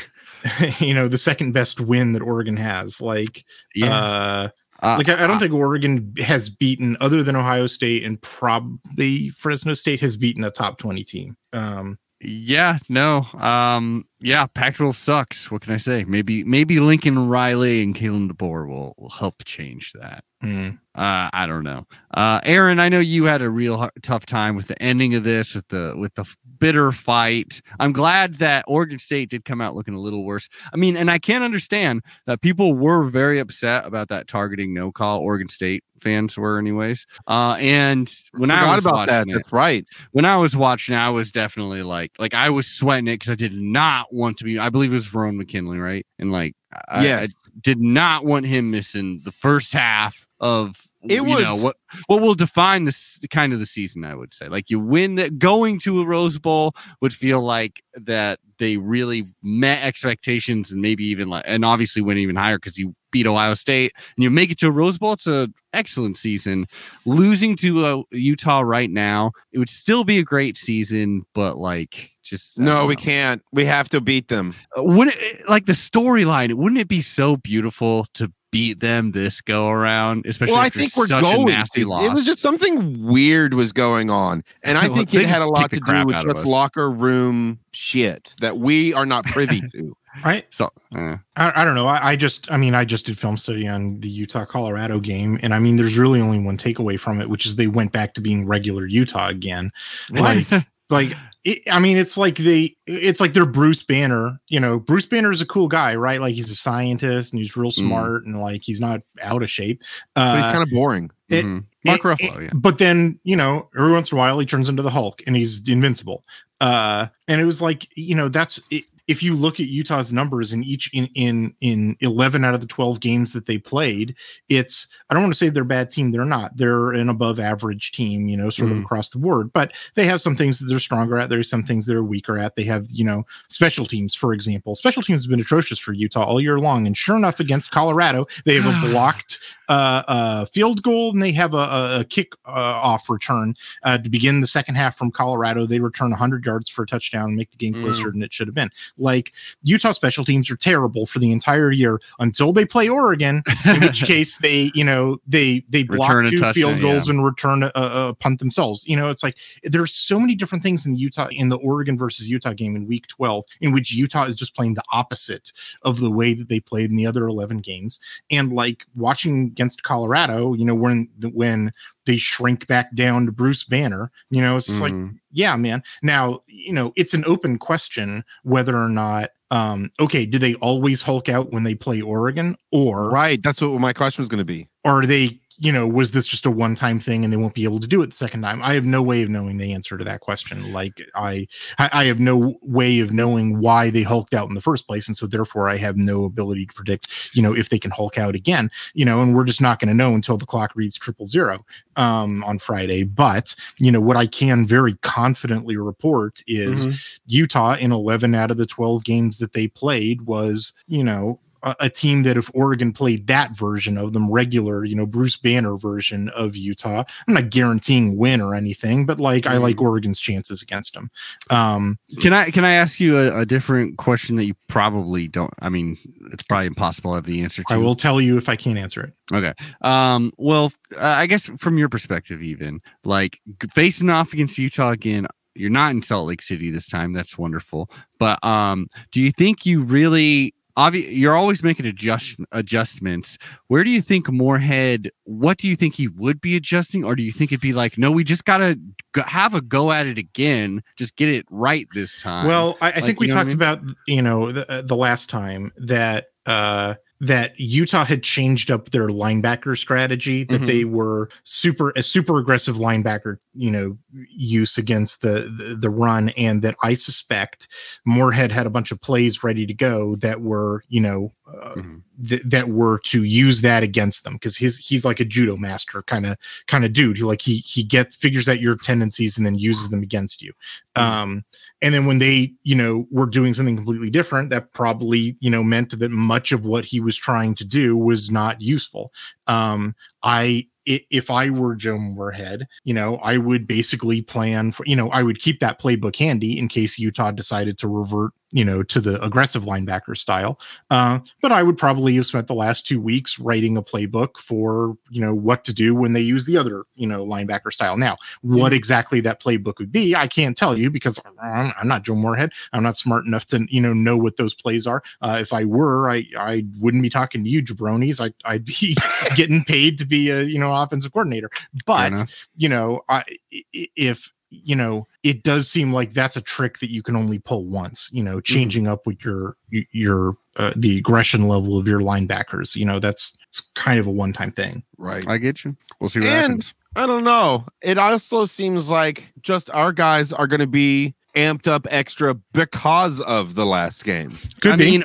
[0.78, 3.00] you know, the second best win that Oregon has.
[3.00, 4.48] Like, Yeah, uh,
[4.82, 8.20] Uh, like I, I don't uh, think Oregon has beaten other than Ohio State and
[8.20, 11.36] probably Fresno State has beaten a top 20 team.
[11.52, 13.22] Um, Yeah, no.
[13.34, 15.50] Um, yeah, Pac-12 sucks.
[15.50, 16.04] What can I say?
[16.04, 20.24] Maybe maybe Lincoln Riley and Kalen DeBoer will, will help change that.
[20.42, 21.86] mm, Uh, I don't know.
[22.12, 25.54] Uh, Aaron, I know you had a real tough time with the ending of this,
[25.54, 26.24] with the with the
[26.58, 27.60] bitter fight.
[27.80, 30.48] I'm glad that Oregon State did come out looking a little worse.
[30.72, 34.92] I mean, and I can't understand that people were very upset about that targeting no
[34.92, 35.20] call.
[35.20, 37.06] Oregon State fans were, anyways.
[37.26, 39.28] Uh, and when I Forgot was about that.
[39.28, 39.84] it, That's right.
[40.12, 43.36] when I was watching, I was definitely like, like I was sweating it because I
[43.36, 44.58] did not want to be.
[44.58, 46.06] I believe it was Verone McKinley, right?
[46.18, 47.34] And like, I, I yes.
[47.60, 50.76] did not want him missing the first half of
[51.08, 51.76] It you know was- what
[52.06, 54.04] what will define this kind of the season.
[54.04, 57.82] I would say, like you win that going to a Rose Bowl would feel like
[57.94, 62.78] that they really met expectations and maybe even like and obviously went even higher because
[62.78, 65.12] you beat Ohio State and you make it to a Rose Bowl.
[65.12, 66.66] It's an excellent season.
[67.04, 72.10] Losing to uh, Utah right now, it would still be a great season, but like
[72.22, 73.42] just No, we can't.
[73.52, 74.54] We have to beat them.
[74.76, 79.40] Uh, wouldn't it, like the storyline wouldn't it be so beautiful to beat them this
[79.40, 81.48] go around especially Well, I think we're such going.
[81.48, 81.88] a nasty to.
[81.88, 85.48] loss It was just something weird was going on, and I think it had a
[85.48, 89.96] lot to do with just locker room shit that we are not privy to.
[90.24, 90.46] Right.
[90.50, 91.88] so uh, I, I don't know.
[91.88, 95.40] I, I just, I mean, I just did film study on the Utah Colorado game,
[95.42, 98.14] and I mean, there's really only one takeaway from it, which is they went back
[98.14, 99.72] to being regular Utah again.
[100.12, 100.46] Like,
[100.88, 104.40] like, it, I mean, it's like they, it's like they're Bruce Banner.
[104.48, 106.20] You know, Bruce Banner is a cool guy, right?
[106.20, 107.74] Like he's a scientist and he's real Mm.
[107.74, 109.82] smart and like he's not out of shape.
[110.14, 111.10] but he's Uh, kind of boring.
[111.28, 111.64] it- mhm.
[111.84, 112.50] Mark Ruffalo, yeah.
[112.54, 115.36] But then, you know, every once in a while he turns into the Hulk and
[115.36, 116.24] he's invincible.
[116.60, 120.52] Uh, and it was like, you know, that's it, if you look at Utah's numbers
[120.52, 124.14] in each in in in 11 out of the 12 games that they played,
[124.48, 126.56] it's I don't want to say they're a bad team, they're not.
[126.56, 128.84] They're an above average team, you know, sort of Mhm.
[128.84, 131.84] across the board, but they have some things that they're stronger at, there's some things
[131.86, 132.56] they're weaker at.
[132.56, 134.74] They have, you know, special teams, for example.
[134.74, 138.26] Special teams have been atrocious for Utah all year long, and sure enough against Colorado,
[138.46, 139.38] they have a blocked
[139.68, 143.96] uh, uh, field goal and they have a, a, a kick uh, off return uh,
[143.96, 145.64] to begin the second half from Colorado.
[145.66, 147.82] They return 100 yards for a touchdown and make the game Mm.
[147.82, 148.70] closer than it should have been.
[148.98, 149.32] Like
[149.62, 154.02] Utah special teams are terrible for the entire year until they play Oregon, in which
[154.06, 157.14] case they, you know, they they block Return two field goals yeah.
[157.14, 158.86] and return a, a a punt themselves.
[158.86, 162.28] You know, it's like there's so many different things in Utah in the Oregon versus
[162.28, 166.10] Utah game in Week 12 in which Utah is just playing the opposite of the
[166.10, 170.64] way that they played in the other 11 games and like watching against Colorado, you
[170.64, 171.72] know, when when
[172.06, 175.16] they shrink back down to Bruce Banner, you know, it's just like, Mhm.
[175.32, 175.82] yeah, man.
[176.02, 181.02] Now, you know, it's an open question whether or not, um, okay, do they always
[181.02, 183.42] Hulk out when they play Oregon, or Right.
[183.42, 184.68] That's what my question was going to be.
[184.86, 187.64] or are they, you know, was this just a one-time thing and they won't be
[187.64, 188.62] able to do it the second time?
[188.62, 190.72] I have no way of knowing the answer to that question.
[190.72, 191.46] Like, I,
[191.78, 195.16] I have no way of knowing why they hulked out in the first place, and
[195.16, 198.34] so therefore I have no ability to predict, you know, if they can hulk out
[198.34, 198.70] again.
[198.94, 201.64] You know, and we're just not going to know until the clock reads triple zero
[201.96, 203.04] um, on Friday.
[203.04, 208.56] But you know, what I can very confidently report is Utah in 11 out of
[208.56, 212.92] the 12 games that they played was, you know, a, a team that if Oregon
[212.92, 217.50] played that version of them, regular, you know, Bruce Banner version of Utah, I'm not
[217.50, 221.10] guaranteeing win or anything, but like I like Oregon's chances against them.
[221.50, 225.52] Um, Can I can I ask you a, a different question that you probably don't?
[225.60, 225.98] I mean,
[226.32, 227.74] it's probably impossible to have the answer to.
[227.74, 229.12] I will tell you if I can't answer it.
[229.32, 229.54] Okay.
[229.80, 230.32] Um.
[230.36, 233.40] Well, uh, I guess from your perspective, even like
[233.72, 237.12] facing off against Utah again, you're not in Salt Lake City this time.
[237.12, 237.90] That's wonderful.
[238.18, 243.38] But um, do you think you really obvi- you're always making adjust adjustments.
[243.68, 245.10] Where do you think Moorhead?
[245.24, 247.98] What do you think he would be adjusting, or do you think it'd be like,
[247.98, 248.78] no, we just gotta
[249.12, 252.46] go, have a go at it again, just get it right this time?
[252.46, 254.96] Well, I, I Like, think we what I talked about you know the, uh, the
[254.96, 260.66] last time that uh that Utah had changed up their linebacker strategy that Mhm.
[260.66, 263.96] they were super a super aggressive linebacker you know
[264.36, 267.68] use against the, the the run and that I suspect
[268.04, 272.00] Moorhead had a bunch of plays ready to go that were you know uh, Mhm.
[272.26, 276.02] th- that were to use that against them because his he's like a judo master
[276.02, 276.38] kind of
[276.68, 277.18] kind of dude.
[277.18, 280.52] He like he he gets figures out your tendencies and then uses them against you.
[280.96, 281.44] Um,
[281.82, 285.62] and then when they you know were doing something completely different, that probably you know
[285.62, 289.12] meant that much of what he was trying to do was not useful.
[289.46, 289.94] Um,
[290.24, 295.08] I if I were Joe Moorhead, you know, I would basically plan for, you know,
[295.10, 299.00] I would keep that playbook handy in case Utah decided to revert, you know, to
[299.00, 300.60] the aggressive linebacker style.
[300.90, 304.96] Uh, but I would probably have spent the last two weeks writing a playbook for,
[305.08, 307.96] you know, what to do when they use the other, you know, linebacker style.
[307.96, 312.02] Now, what exactly that playbook would be, I can't tell you because I'm, I'm not
[312.02, 312.52] Joe Moorhead.
[312.74, 315.02] I'm not smart enough to, you know, know what those plays are.
[315.22, 318.20] Uh, if I were, I, I wouldn't be talking to you, jabronis.
[318.20, 318.96] I, I'd be
[319.36, 321.50] getting paid to be a, you know, offensive coordinator.
[321.86, 322.12] But
[322.56, 326.88] you know, I, i- if you know, it does seem like that's a trick that
[326.90, 328.08] you can only pull once.
[328.12, 332.76] You know, changing up with your your uh, the aggression level of your linebackers.
[332.76, 334.84] You know, that's it's kind of a one time thing.
[334.96, 335.26] Right.
[335.28, 335.76] I get you.
[336.00, 336.74] We'll see what And- happens.
[336.96, 337.66] I don't know.
[337.82, 343.20] It also seems like just our guys are going to be amped up extra because
[343.22, 344.38] of the last game.
[344.60, 344.98] Could I be.
[344.98, 345.04] mean,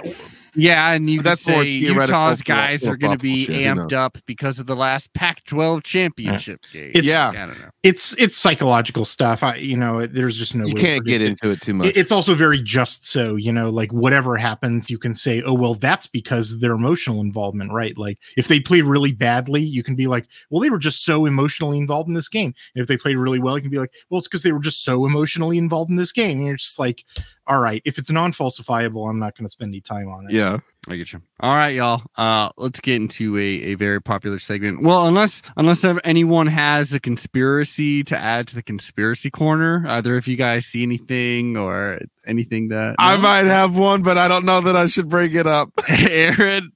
[0.56, 4.18] yeah, and you That's could say Utah's guys are going to be shit, amped up
[4.26, 6.92] because of the last Pac-12 championship game.
[6.94, 7.30] It's- Yeah.
[7.30, 7.70] I don't know.
[7.84, 9.44] it's it's psychological stuff.
[9.44, 11.28] I you know, there's just no You way can't get it.
[11.30, 11.96] into it too much.
[11.96, 15.74] It's also very just so, you know, like whatever happens, you can say, oh, well,
[15.76, 17.98] that's because of their emotional involvement, right?
[17.98, 21.26] Like if they played really badly, you can be like, well, they were just so
[21.26, 22.54] emotionally involved in this game.
[22.76, 24.60] And if they played really well, you can be like, well, it's because they were
[24.60, 26.38] just so emotionally involved in this game.
[26.40, 27.06] And you're just like,
[27.48, 30.32] all right, if it's non falsifiable, I'm not going to spend any time on it.
[30.32, 30.49] yeah.
[30.50, 30.60] Yeah.
[30.90, 31.22] I get you.
[31.40, 32.02] All right, y'all.
[32.18, 34.82] Uh, let's get into a, a very popular segment.
[34.82, 40.28] Well, unless unless anyone has a conspiracy to add to the conspiracy corner, either if
[40.28, 44.62] you guys see anything or anything that I might have one, but I don't know
[44.62, 45.70] that I should bring it up.
[45.90, 46.72] Aaron,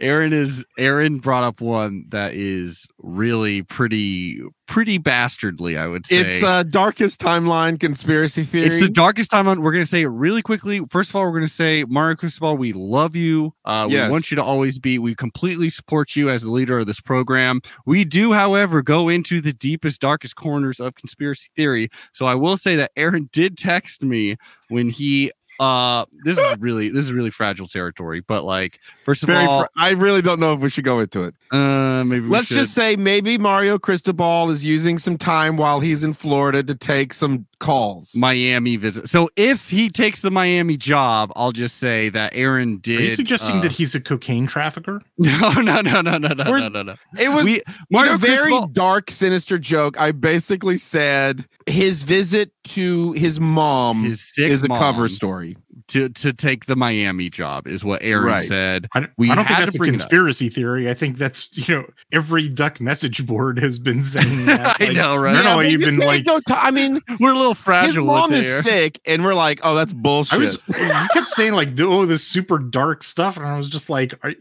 [0.00, 5.76] Aaron is Aaron brought up one that is really pretty pretty bastardly.
[5.76, 8.66] I would say It's uh darkest timeline conspiracy theory.
[8.66, 9.62] It's the darkest time on.
[9.62, 10.80] We're gonna say it really quickly.
[10.90, 13.35] First of all, we're gonna say Mario Cristobal, we love you.
[13.64, 14.08] Uh, Yes.
[14.08, 14.98] We want you to always be.
[14.98, 17.60] We completely support you as the leader of this program.
[17.84, 21.88] We do, however, go into the deepest, darkest corners of conspiracy theory.
[22.12, 24.36] So I will say that Aaron did text me
[24.68, 25.32] when he.
[25.58, 28.20] Uh, this is really this is really fragile territory.
[28.20, 31.00] But like, first of Very all, fr- I really don't know if we should go
[31.00, 31.34] into it.
[31.50, 36.12] uh, maybe Let's just say maybe Mario Cristobal is using some time while he's in
[36.12, 38.12] Florida to take some calls.
[38.16, 39.08] Miami visit.
[39.08, 43.00] So if he takes the Miami job, I'll just say that Aaron did.
[43.00, 45.00] Are you suggesting uh, that he's a cocaine trafficker?
[45.18, 46.94] No, no, no, no, no, no, We're- no, no, no.
[47.18, 47.54] it was we
[47.90, 49.98] in a very Cristobal- dark, sinister joke.
[50.00, 55.56] I basically said his visit to his mom his is a cover story.
[55.88, 58.42] To to take the Miami job is what Aaron Right.
[58.42, 58.88] said.
[58.94, 60.00] I, don't- We I don't think that's a bring it up.
[60.00, 60.90] conspiracy theory.
[60.90, 64.76] I think that's you know every duck message board has been saying that.
[64.80, 65.32] I know, right?
[65.34, 65.56] don't know.
[65.56, 67.86] but Even you like no ti- I mean, We're a little fragile.
[67.86, 68.62] his fragile mom with is there.
[68.62, 70.34] sick, and we're like, oh, that's bullshit.
[70.34, 70.74] I was, you
[71.12, 74.34] kept saying like, oh, this super dark stuff, and I was just like, are,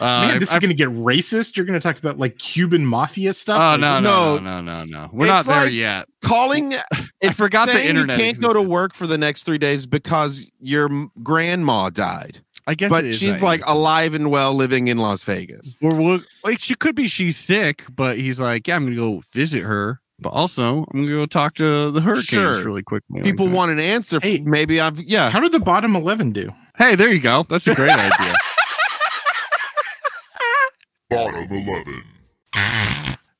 [0.00, 1.56] Uh, man, this I- is going to get racist.
[1.56, 3.58] You're going to talk about like Cuban mafia stuff.
[3.58, 4.38] Oh Like, no, No.
[4.38, 5.10] no, no, no, no, no.
[5.12, 6.08] We're not there like- yet.
[6.22, 6.74] Calling.
[7.22, 10.48] It's forgot the internet You can't go to work for the next three days because
[10.60, 10.88] your
[11.22, 13.68] grandma died, I guess, but it is she's like easy.
[13.72, 15.78] alive and well, living in Las Vegas.
[15.80, 19.22] We're, we're, like she could be she's sick, but he's like, yeah, I'm gonna go
[19.32, 22.62] visit her, but also I'm gonna go talk to the hurricanes Sure.
[22.64, 23.22] really quickly.
[23.22, 24.20] People like want an answer.
[24.20, 24.40] Hey.
[24.40, 25.30] maybe I've yeah.
[25.30, 26.50] How did the bottom eleven do?
[26.76, 27.44] Hey, there you go.
[27.48, 28.34] That's a great idea.
[31.08, 32.02] Bottom 11.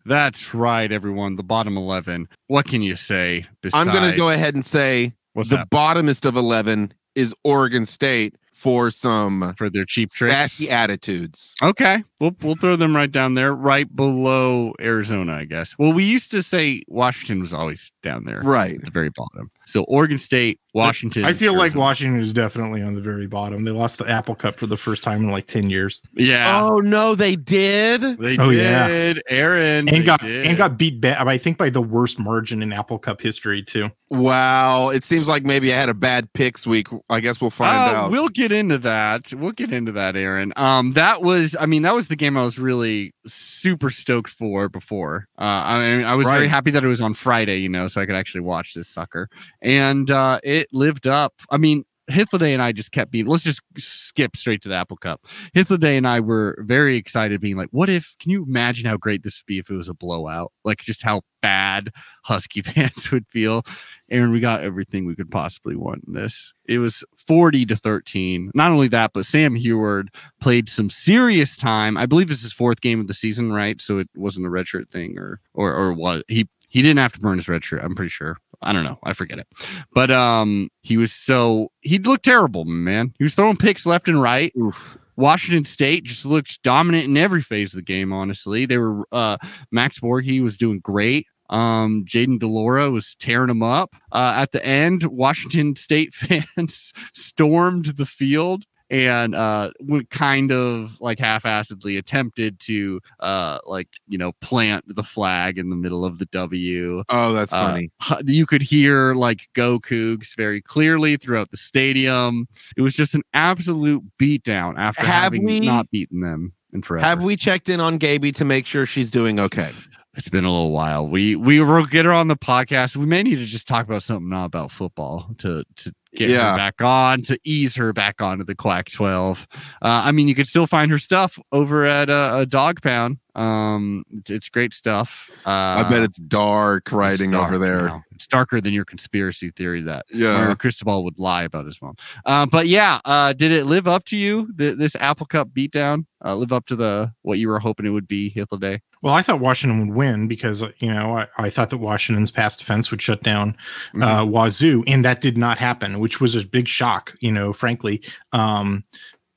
[0.06, 1.36] That's right, everyone.
[1.36, 2.28] The bottom eleven.
[2.46, 3.46] What can you say?
[3.74, 8.36] I'm gonna go ahead and say What's the that bottomest of eleven is Oregon State
[8.54, 10.66] for some for their cheap tricks?
[10.70, 11.54] attitudes.
[11.62, 12.04] Okay.
[12.20, 15.74] We'll we'll throw them right down there, right below Arizona, I guess.
[15.78, 18.76] Well, we used to say Washington was always down there, Right.
[18.76, 19.50] at the very bottom.
[19.66, 21.24] So Oregon State, Washington.
[21.24, 23.64] I feel like Washington is definitely on the very bottom.
[23.64, 26.78] They lost the Apple Cup for the first time in like 10 years Yeah, Oh
[26.78, 28.00] no, they did.
[28.00, 28.86] they Oh, yeah.
[28.86, 30.46] did, Aaron, they and got did.
[30.46, 33.90] and got beat ba- I think by the worst margin in Apple Cup history too.
[34.10, 34.90] Wow.
[34.90, 36.86] It seems like maybe I had a bad picks week.
[37.10, 38.10] I guess we'll find Uh, out.
[38.12, 39.32] We'll get into that.
[39.36, 40.52] We'll get into that, Aaron.
[40.56, 44.68] Um, that was, I mean, that was the game I was really super stoked for
[44.68, 45.26] before.
[45.38, 48.02] Uh, I mean, I was very happy that it was on Friday, you know, so
[48.02, 49.30] I could actually watch this sucker,
[49.62, 51.32] and uh, it lived up.
[51.50, 51.85] I mean.
[52.10, 53.26] Hythloday and I just kept being.
[53.26, 55.26] Let's just skip straight to the Apple Cup.
[55.54, 58.16] Hythloday and I were very excited, being like, "What if?
[58.20, 60.52] Can you imagine how great this would be if it was a blowout?
[60.64, 61.90] Like just how bad
[62.24, 63.64] Husky fans would feel."
[64.10, 66.54] Aaron, we got everything we could possibly want in this.
[66.68, 68.52] It was 40 to 13.
[68.54, 70.08] Not only that, but Sam Huard
[70.40, 71.96] played some serious time.
[71.96, 73.80] I believe this is fourth game of the season, right?
[73.80, 77.20] So it wasn't a redshirt thing or or or what he he didn't have to
[77.20, 78.36] burn his red shirt, I'm pretty sure.
[78.60, 78.98] I don't know.
[79.02, 79.46] I forget it.
[79.94, 83.14] But um he was so he looked terrible, man.
[83.16, 84.52] He was throwing picks left and right.
[84.58, 84.98] Oof.
[85.16, 88.66] Washington State just looked dominant in every phase of the game, honestly.
[88.66, 89.38] They were uh
[89.70, 91.26] Max Borghi was doing great.
[91.48, 93.94] Um Jayden de Laura was tearing them up.
[94.12, 101.00] Uh at the end, Washington State fans stormed the field and uh would kind of
[101.00, 106.18] like half-assedly attempted to uh like you know plant the flag in the middle of
[106.18, 107.02] the W.
[107.08, 107.90] Oh, that's uh, funny.
[108.02, 112.46] hu- you could hear like go cougs very clearly throughout the stadium.
[112.76, 117.04] It was just an absolute beatdown after Have having we- not beaten them in forever.
[117.06, 119.72] Have we checked in on Gaby to make sure she's doing okay?
[120.16, 121.06] it's been a little while.
[121.06, 122.96] We we will get her on the podcast.
[122.96, 126.52] We may need to just talk about something not about football to to get Yeah.
[126.52, 129.46] her back on to ease her back onto the quack 12
[129.82, 133.18] uh, i mean you could still find her stuff over at uh, a dog pound
[133.36, 137.86] um it's, it's great stuff uh I bet it's dark it's writing dark over there.
[137.86, 138.02] now.
[138.12, 140.50] it's darker than your conspiracy theory that Yeah.
[140.50, 141.96] or Cristobal would lie about his mom.
[142.24, 144.50] Uh, but yeah, uh, did it live up to you?
[144.56, 147.90] th- this Apple Cup beatdown, uh, live up to the what you were hoping it
[147.90, 148.30] would be,
[148.60, 148.80] Day?
[149.02, 152.30] Well, I thought Washington would win because uh, you know I, I thought that Washington's
[152.30, 153.56] pass defense would shut down
[153.92, 154.02] Mm-hmm.
[154.02, 157.14] uh, Wazoo, and that did not happen, which was a big shock.
[157.20, 158.82] You know, frankly, um,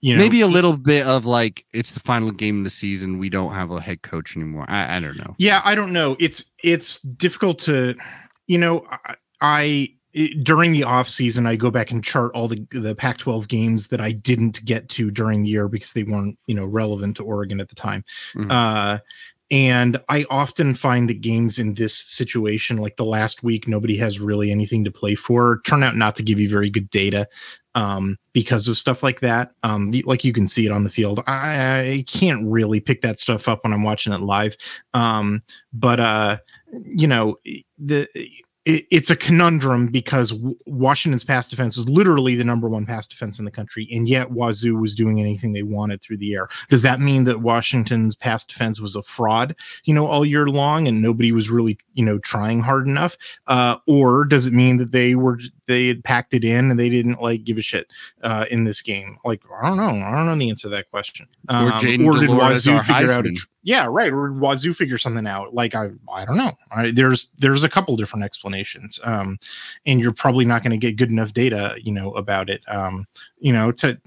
[0.02, 3.20] you know, Maybe a little bit of like it's the final game of the season.
[3.20, 4.66] We don't have a head coach anymore.
[4.70, 5.36] I, I don't know.
[5.38, 6.16] Yeah, I don't know.
[6.20, 7.96] It's it's difficult to,
[8.48, 12.48] you know, I, I it- during the off season I go back and chart all
[12.48, 16.40] the the Pac-12 games that I didn't get to during the year because they weren't
[16.46, 18.06] you know relevant to Oregon at the time.
[18.36, 18.52] Mhm.
[18.52, 19.00] Uh,
[19.52, 24.20] and I often find that games in this situation, like the last week, nobody has
[24.20, 27.28] really anything to play for, turn out not to give you very good data
[27.80, 29.54] um, because of stuff like that.
[29.64, 31.24] Um, like you can see it on the field.
[31.28, 34.58] I, I can't really pick that stuff up when I'm watching it live.
[34.94, 36.38] Um, but uh,
[36.74, 37.38] you know,
[37.78, 38.10] the
[38.66, 40.34] it, it's a conundrum because
[40.66, 44.32] Washington's pass defense is literally the number one pass defense in the country, and yet
[44.32, 46.50] Wazoo was doing anything they wanted through the air.
[46.70, 49.56] Does that mean that Washington's pass defense was a fraud,
[49.86, 53.18] you know, all year long, and nobody was really, you know, trying hard enough?
[53.48, 55.40] Uh, or does it mean that they were
[55.70, 57.90] they had packed it in and they didn't like give a shit
[58.24, 59.18] uh, in this game?
[59.24, 59.86] Like, I don't know.
[59.86, 61.28] I don't know the answer to that question.
[61.50, 64.12] Or Um, Jayden or did Wazoo figure out a yeah, right.
[64.12, 65.54] Or Wazoo figure something out.
[65.54, 66.52] Like I, I don't know.
[66.76, 69.38] I, there's there's a couple different explanations, um,
[69.86, 72.62] and you're probably not going to get good enough data, you know, about it.
[72.68, 73.06] Um,
[73.38, 73.98] you know, to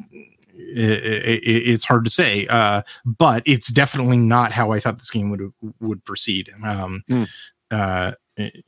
[0.54, 5.52] it's hard to say, uh, but it's definitely not how I thought this game would
[5.80, 6.50] would proceed.
[6.64, 7.24] Um, Hmm.
[7.70, 8.12] uh,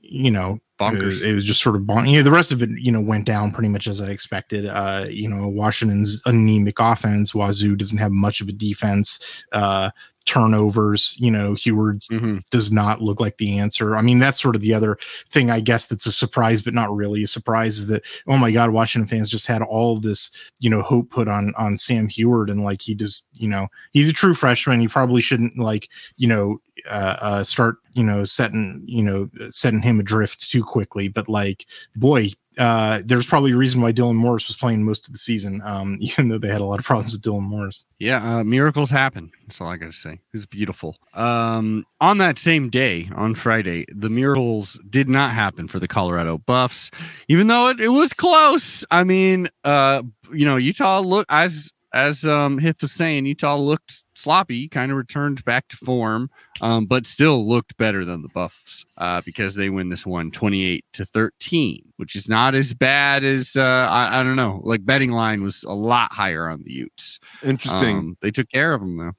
[0.01, 1.27] you know, it was, Bonkers.
[1.27, 3.27] it was just sort of bon- you know, the rest of it, you know, went
[3.27, 4.67] down pretty much as I expected.
[4.67, 9.45] Uh, you know, Washington's anemic offense, Wazoo doesn't have much of a defense.
[9.53, 9.91] Uh,
[10.27, 12.43] turnovers, you know, Huard's Mhm.
[12.51, 13.97] does not look like the answer.
[13.97, 14.99] I mean, that's sort of the other
[15.29, 18.51] thing, I guess, that's a surprise, but not really a surprise is that, oh my
[18.51, 22.51] God, Washington fans just had all this, you know, hope put on, on Sam Huard.
[22.51, 24.81] And like, he just, you know, he's a true freshman.
[24.81, 26.59] He probably shouldn't like, you know,
[26.91, 31.09] uh, uh, start, you know, setting, you know, setting him adrift too quickly.
[31.09, 31.67] But like,
[31.97, 35.61] boy, uh, there's probably a reason why Dylan Morris was playing most of the season,
[35.65, 37.85] um, even though they had a lot of problems with Dylan Morris.
[37.99, 39.31] Yeah, uh, miracles happen.
[39.47, 40.13] That's all I got to say.
[40.13, 40.97] It was beautiful.
[41.15, 46.39] Um, on that same day, on Friday, the miracles did not happen for the Colorado
[46.39, 46.91] Buffs,
[47.29, 48.85] even though it, it was close.
[48.91, 50.03] I mean, uh,
[50.33, 54.99] you know, Utah look as as um, Hith was saying, Utah looked sloppy, kind of
[54.99, 56.29] returned back to form,
[56.61, 60.85] um, but still looked better than the Buffs uh, because they win this one 28
[60.95, 64.61] to 13, which is not as bad as uh, I, I don't know.
[64.65, 67.21] Like betting line was a lot higher on the Utes.
[67.45, 67.97] Interesting.
[67.99, 69.13] Um, they took care of them though.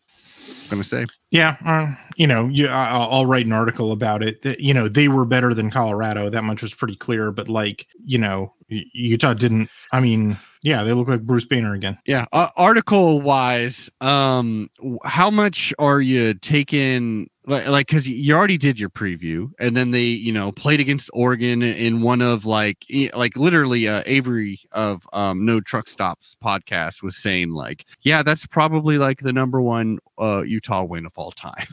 [0.65, 1.05] I'm gonna say.
[1.31, 4.41] Yeah, uh, you know, you, I- I'll, I'll write an article about it.
[4.43, 6.29] That, you know, they were better than Colorado.
[6.29, 7.31] That much was pretty clear.
[7.31, 9.69] But like, you know, Utah didn't.
[9.91, 11.99] I mean, yeah, they look like Bruce Banner again.
[12.07, 14.71] Yeah, uh, article wise, um,
[15.03, 17.29] how much are you taking?
[17.47, 21.09] Like, like, because you already did your preview, and then they, you know, played against
[21.13, 27.03] Oregon in one of like, like literally, uh, Avery of um, No Truck Stops podcast
[27.03, 31.31] was saying like, yeah, that's probably like the number one uh Utah win of all
[31.31, 31.67] time,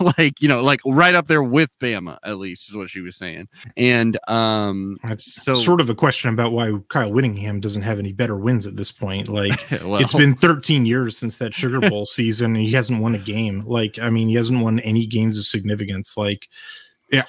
[0.18, 3.16] like you know, like right up there with Bama at least is what she was
[3.16, 7.98] saying, and um, That's So- sort of a question about why Kyle Whittingham doesn't have
[7.98, 9.28] any better wins at this point.
[9.28, 13.16] Like, well, it's been 13 years since that Sugar Bowl season, and he hasn't won
[13.16, 13.64] a game.
[13.66, 16.16] Like, I mean, he hasn't won any games of significance.
[16.16, 16.48] Like,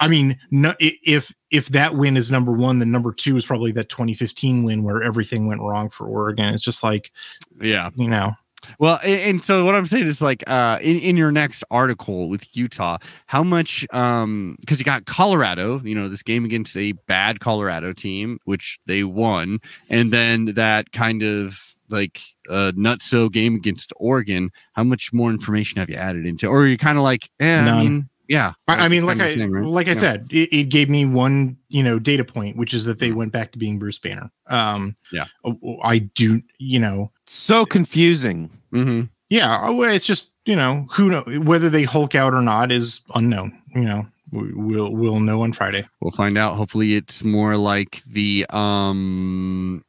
[0.00, 3.72] I mean, no, if if that win is number one, then number two is probably
[3.72, 6.54] that 2015 win where everything went wrong for Oregon.
[6.54, 7.12] It's just like,
[7.60, 7.90] yeah.
[7.94, 8.32] you know,
[8.78, 12.56] Well, and so what I'm saying is like uh in, in your next article with
[12.56, 17.40] Utah, how much um because you got Colorado, you know, this game against a bad
[17.40, 23.92] Colorado team, which they won, and then that kind of like uh nutso game against
[23.96, 27.30] Oregon, how much more information have you added into or are you kind of like,
[27.40, 27.78] eh, I None.
[27.78, 28.52] mean, yeah.
[28.68, 29.64] I, I mean, like I same, right?
[29.64, 29.94] like I Yeah.
[29.98, 33.14] said, it, it gave me one you know data point, which is that they Mhm.
[33.16, 34.30] went back to being Bruce Banner.
[34.48, 35.26] Um, Yeah.
[35.44, 38.50] oh, I do, you know, So confusing.
[38.72, 39.08] Mhm.
[39.30, 39.60] yeah.
[39.62, 43.60] oh, It's just you know who know whether they Hulk out or not is unknown.
[43.74, 45.86] You know, we, we'll we'll know on Friday.
[46.00, 46.56] We'll find out.
[46.56, 49.84] Hopefully, it's more like the um.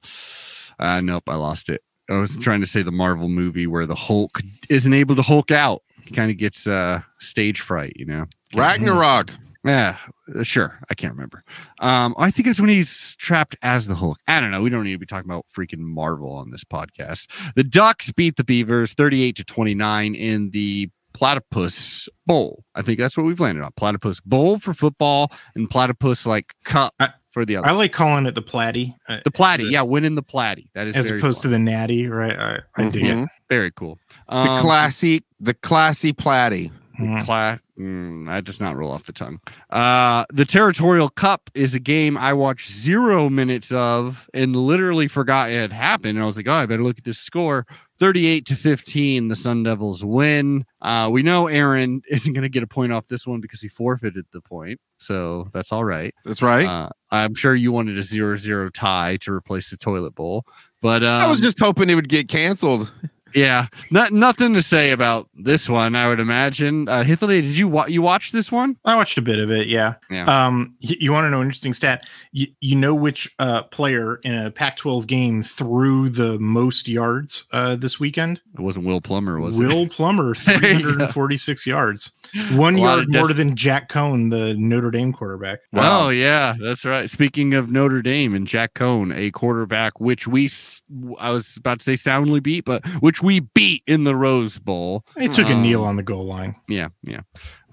[0.80, 1.82] Uh, nope, I lost it.
[2.10, 4.40] I was trying to say the Marvel movie where the Hulk
[4.70, 5.82] isn't able to Hulk out.
[6.06, 8.26] He kind of gets uh stage fright, you know.
[8.56, 9.32] Ragnarok.
[9.66, 9.98] Yeah,
[10.34, 10.80] uh, sure.
[10.90, 11.44] I can't remember.
[11.82, 14.18] Um, I think it's when he's trapped as the Hulk.
[14.28, 14.62] I don't know.
[14.62, 17.28] We don't need to be talking about freaking Marvel on this podcast.
[17.56, 22.64] The Ducks beat the Beavers 38 to 29 in the Platypus Bowl.
[22.76, 23.72] I think that's what we've landed on.
[23.76, 27.68] Platypus Bowl for football and Platypus like cup I- for the other.
[27.68, 29.70] I like calling it the Platty, uh, the Platy.
[29.70, 30.70] Yeah, winning the Platy.
[30.74, 32.36] That is as very opposed to the Natty, right?
[32.36, 33.16] I, I dig it.
[33.16, 33.28] Mhm.
[33.48, 34.00] very cool.
[34.28, 36.72] The Um, classy, the classy platy.
[37.00, 37.26] Mm.
[37.26, 39.40] Class, mm, that does not roll off the tongue.
[39.70, 45.52] Uh, the Territorial Cup is a game I watched zero minutes of and literally forgot
[45.52, 46.18] it had happened.
[46.18, 47.66] And I was like, oh, I better look at this score.
[48.00, 50.66] 38 to 15, the Sun Devils win.
[50.82, 53.68] Uh, we know Aaron isn't going to get a point off this one because he
[53.68, 54.80] forfeited the point.
[54.98, 56.14] So that's all right.
[56.26, 56.66] That's right.
[56.66, 60.46] Uh, I'm sure you wanted a 0 0 tie to replace the toilet bowl.
[60.82, 62.92] But um, I was just hoping it would get canceled.
[63.38, 66.88] yeah, not, nothing to say about this one, I would imagine.
[66.90, 68.76] Uh, Hithily, did you, wa- you watch this one?
[68.86, 69.68] I watched a bit of it.
[69.68, 69.96] Yeah.
[70.10, 70.26] Yeah.
[70.48, 72.08] Um, you, you want to know an interesting stat?
[72.32, 77.76] You, you know which uh, player in a Pac-12 game threw the most yards uh,
[77.76, 78.42] this weekend?
[78.54, 79.68] It wasn't Will Plummer, was it?
[79.68, 82.12] Will Plummer, There you 346 yards,
[82.54, 85.60] one A yard of more dis- than Jack Coan, the Notre Dame quarterback.
[85.74, 87.10] Oh yeah, that's right.
[87.10, 90.82] Speaking of Notre Dame and Jack Coan, a quarterback which we s-
[91.20, 95.04] I was about to say soundly beat, but which we beat in the Rose Bowl.
[95.18, 96.56] It took a Um, kneel on the goal line.
[96.70, 97.22] Yeah, yeah.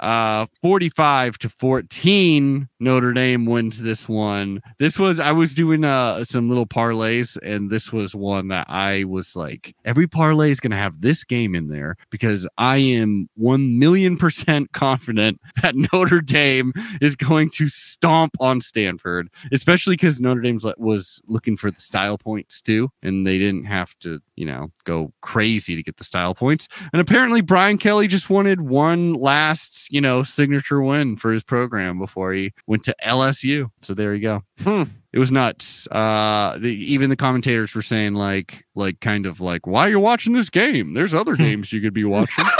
[0.04, 4.60] Uh 45 to 14 Notre Dame wins this one.
[4.78, 9.04] This was I was doing uh some little parlays and this was one that I
[9.04, 13.28] was like every parlay is going to have this game in there because I am
[13.36, 20.20] 1 million percent confident that Notre Dame is going to stomp on Stanford, especially cuz
[20.20, 24.44] Notre Dame was looking for the style points too and they didn't have to, you
[24.44, 26.68] know, go crazy to get the style points.
[26.92, 31.98] And apparently Brian Kelly just wanted one last, you know, signature win for his program
[32.00, 33.70] before he went to LSU.
[33.82, 34.42] So there you go.
[34.62, 34.82] Hmm.
[35.12, 35.86] It was nuts.
[35.92, 40.32] Uh the, even the commentators were saying like like kind of like why you're watching
[40.32, 40.94] this game?
[40.94, 42.44] There's other games you could be watching.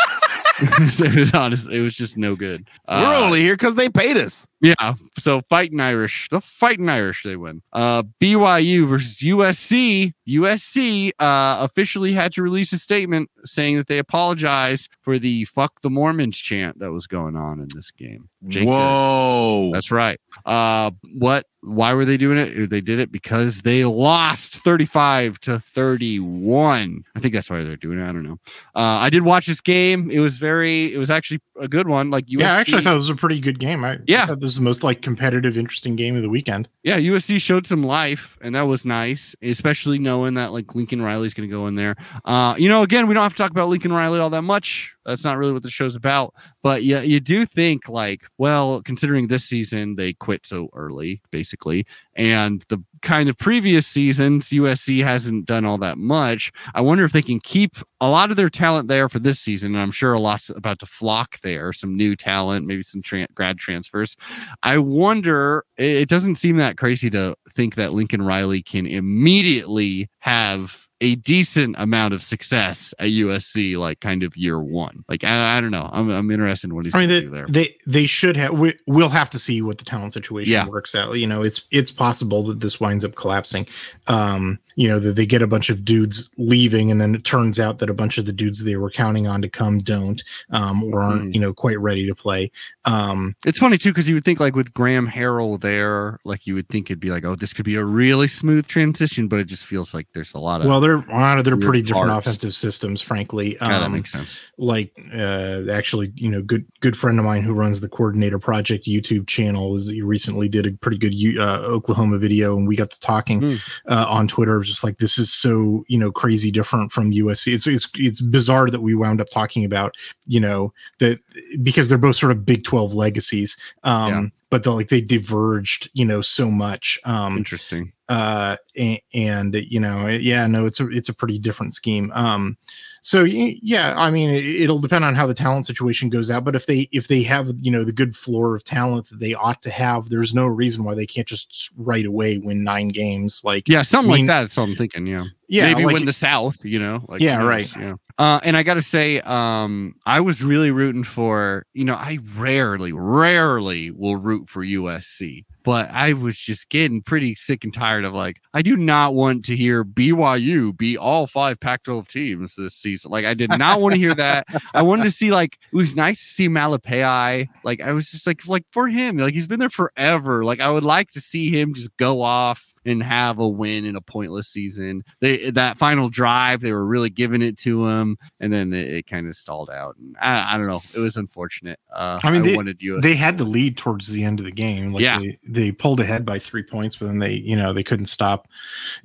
[0.89, 1.69] So it was honest.
[1.69, 2.69] It was just no good.
[2.89, 4.47] We're Uh, only here because they paid us.
[4.61, 4.95] yeah.
[5.19, 7.61] So fighting Irish, the fighting Irish, they win.
[7.73, 10.13] Uh, BYU versus USC.
[10.29, 15.81] USC uh, officially had to release a statement saying that they apologize for the "fuck
[15.83, 18.29] the Mormons" chant that was going on in this game.
[18.47, 18.67] Jake.
[18.69, 19.71] Whoa.
[19.73, 20.21] That's right.
[20.45, 21.47] Uh, what?
[21.63, 22.69] Why were they doing it?
[22.69, 27.05] They did it because they lost 35 to 31.
[27.15, 28.03] I think that's why they're doing it.
[28.03, 28.39] I don't know.
[28.75, 30.11] Uh, I did watch this game.
[30.11, 32.11] It was very, it was actually a good one.
[32.11, 33.83] Like USC, Yeah, actually, I thought it was a pretty good game.
[33.83, 34.25] I, Yeah.
[34.25, 36.69] I thought this is the most like competitive, interesting game of the weekend.
[36.83, 41.35] yeah, USC showed some life, and that was nice, especially knowing that like Lincoln Riley's
[41.35, 41.97] going to go in there.
[42.25, 44.95] Uh, you know, again, we don't have to talk about Lincoln Riley all that much.
[45.05, 46.35] That's not really what the show's about.
[46.63, 51.85] But yeah, you do think like, well, considering this season they quit so early, basically,
[52.15, 56.53] and the kind of previous seasons, USC hasn't done all that much.
[56.75, 57.75] I wonder if they can keep
[58.07, 59.75] a lot of their talent there for this season.
[59.75, 63.27] And I'm sure a lot's about to flock there, some new talent, maybe some tra-
[63.35, 64.17] grad transfers.
[64.63, 70.89] I wonder, it doesn't seem that crazy to think that Lincoln Riley can immediately have
[71.01, 75.05] a decent amount of success at USC, like kind of year one.
[75.09, 75.91] Like, I, I don't know.
[75.93, 77.47] I'm, I'm interested in what he's I mean, going they, to do there.
[77.47, 78.53] they they should have.
[78.53, 80.67] We, we'll have to see what the talent situation Yeah.
[80.67, 81.13] works out.
[81.15, 83.67] You know, it's it's possible that this winds up collapsing.
[84.07, 87.61] Um, you know, that they get a bunch of dudes leaving, and then it turns
[87.61, 90.83] out that a bunch of the dudes they were counting on to come don't, um,
[90.85, 91.35] or aren't Mhm.
[91.35, 92.51] you know quite ready to play.
[92.85, 96.55] Um, It's funny too because you would think like with Graham Harrell there, like you
[96.55, 99.45] would think it'd be like, oh, this could be a really smooth transition, but it
[99.47, 100.67] just feels like there's a lot of.
[100.67, 103.57] well, they're uh, they're pretty different offensive systems, frankly.
[103.61, 104.41] yeah, that Um, makes sense.
[104.59, 108.87] like uh actually you know good good friend of mine who runs the coordinator project
[108.87, 112.91] youtube channel was he recently did a pretty good uh, oklahoma video and we got
[112.91, 113.55] to talking Hmm.
[113.89, 117.11] uh, on twitter It was just like this is so you know crazy different from
[117.13, 119.95] usc it's it's it's bizarre that we wound up talking about
[120.27, 121.19] you know that
[121.63, 124.23] because they're both sort of big 12 legacies um Yeah.
[124.51, 127.93] but they like they diverged you know so much um Interesting.
[128.09, 132.57] Uh and, and you know yeah no it's a it's a pretty different scheme um
[133.01, 136.55] so yeah i mean it, it'll depend on how the talent situation goes out but
[136.55, 139.63] if they if they have you know the good floor of talent that they ought
[139.63, 143.67] to have there's no reason why they can't just right away win nine games like
[143.69, 144.41] Yeah, something I mean- like that.
[144.43, 145.07] That's what I'm thinking.
[145.07, 145.25] Yeah.
[145.49, 147.05] yeah maybe like, win the South, you know?
[147.09, 147.71] Like, Yeah, right.
[147.77, 147.95] Yeah.
[148.19, 152.19] Uh, and I got to say, um, I was really rooting for, you know, I
[152.37, 158.05] rarely, rarely will root for USC, but I was just getting pretty sick and tired
[158.05, 162.55] of like, I do not want to hear BYU be all five Pac 12 teams
[162.57, 163.11] this season.
[163.11, 164.47] Like, I did not want to hear that.
[164.75, 167.49] I wanted to see, like, it was nice to see Malepeai.
[167.65, 170.45] Like, I was just like, like for him, like, he's been there forever.
[170.45, 173.97] Like, I would like to see him just go off and have a win in
[173.97, 175.03] a pointless season.
[175.21, 179.07] They that final drive, they were really giving it to him, and then it, it
[179.07, 179.97] kind of stalled out.
[179.97, 180.83] And I, I don't know.
[180.95, 181.79] It was unfortunate.
[181.93, 183.01] Uh, I mean, they- wanted you.
[183.01, 185.19] they had the lead towards the end of the game like Yeah.
[185.21, 188.49] they, they pulled ahead by three points but then they you know they couldn't stop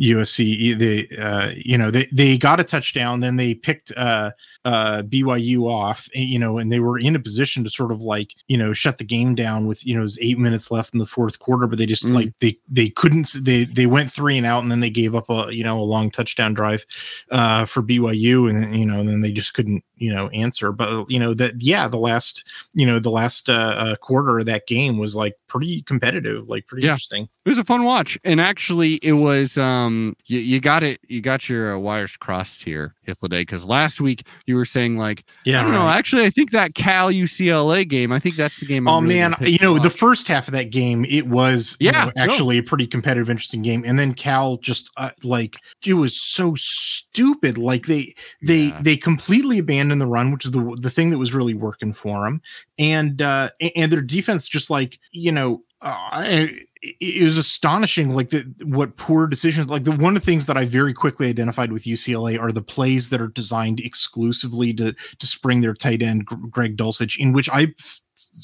[0.01, 4.31] usc they uh you know they they got a touchdown then they picked uh
[4.65, 8.01] uh byu off and, you know and they were in a position to sort of
[8.01, 10.99] like you know shut the game down with you know it eight minutes left in
[10.99, 12.13] the fourth quarter but they just Mm.
[12.15, 15.29] like they they couldn't they they went three and out and then they gave up
[15.29, 16.85] a you know a long touchdown drive
[17.31, 21.09] uh for byu and you know and then they just couldn't you know answer but
[21.09, 22.43] you know that yeah the last
[22.73, 26.67] you know the last uh, uh quarter of that game was like pretty competitive like
[26.67, 26.91] pretty Yeah.
[26.91, 30.99] interesting It was a fun watch, and actually, it was um you, you got it
[31.07, 35.23] you got your uh, wires crossed here, Hythloday, because last week you were saying like
[35.45, 35.89] yeah I don't know.
[35.89, 38.11] Actually, I think that Cal UCLA game.
[38.11, 38.87] I think that's the game.
[38.87, 41.89] I'm Oh really man, you know the first half of that game, it was you
[41.89, 42.23] Yeah, know, no.
[42.23, 46.53] actually a pretty competitive, interesting game, and then Cal just uh, like it was so
[46.55, 47.57] stupid.
[47.57, 48.13] Like they
[48.45, 48.81] they Yeah.
[48.83, 52.25] they completely abandoned the run, which is the the thing that was really working for
[52.25, 52.43] them,
[52.77, 55.63] and uh and their defense just like you know.
[55.81, 56.45] Uh,
[56.81, 60.45] it, it was astonishing like the what poor decisions like the one of the things
[60.45, 64.93] that i very quickly identified with ucla are the plays that are designed exclusively to
[65.19, 68.01] to spring their tight end greg dulcich in which i f-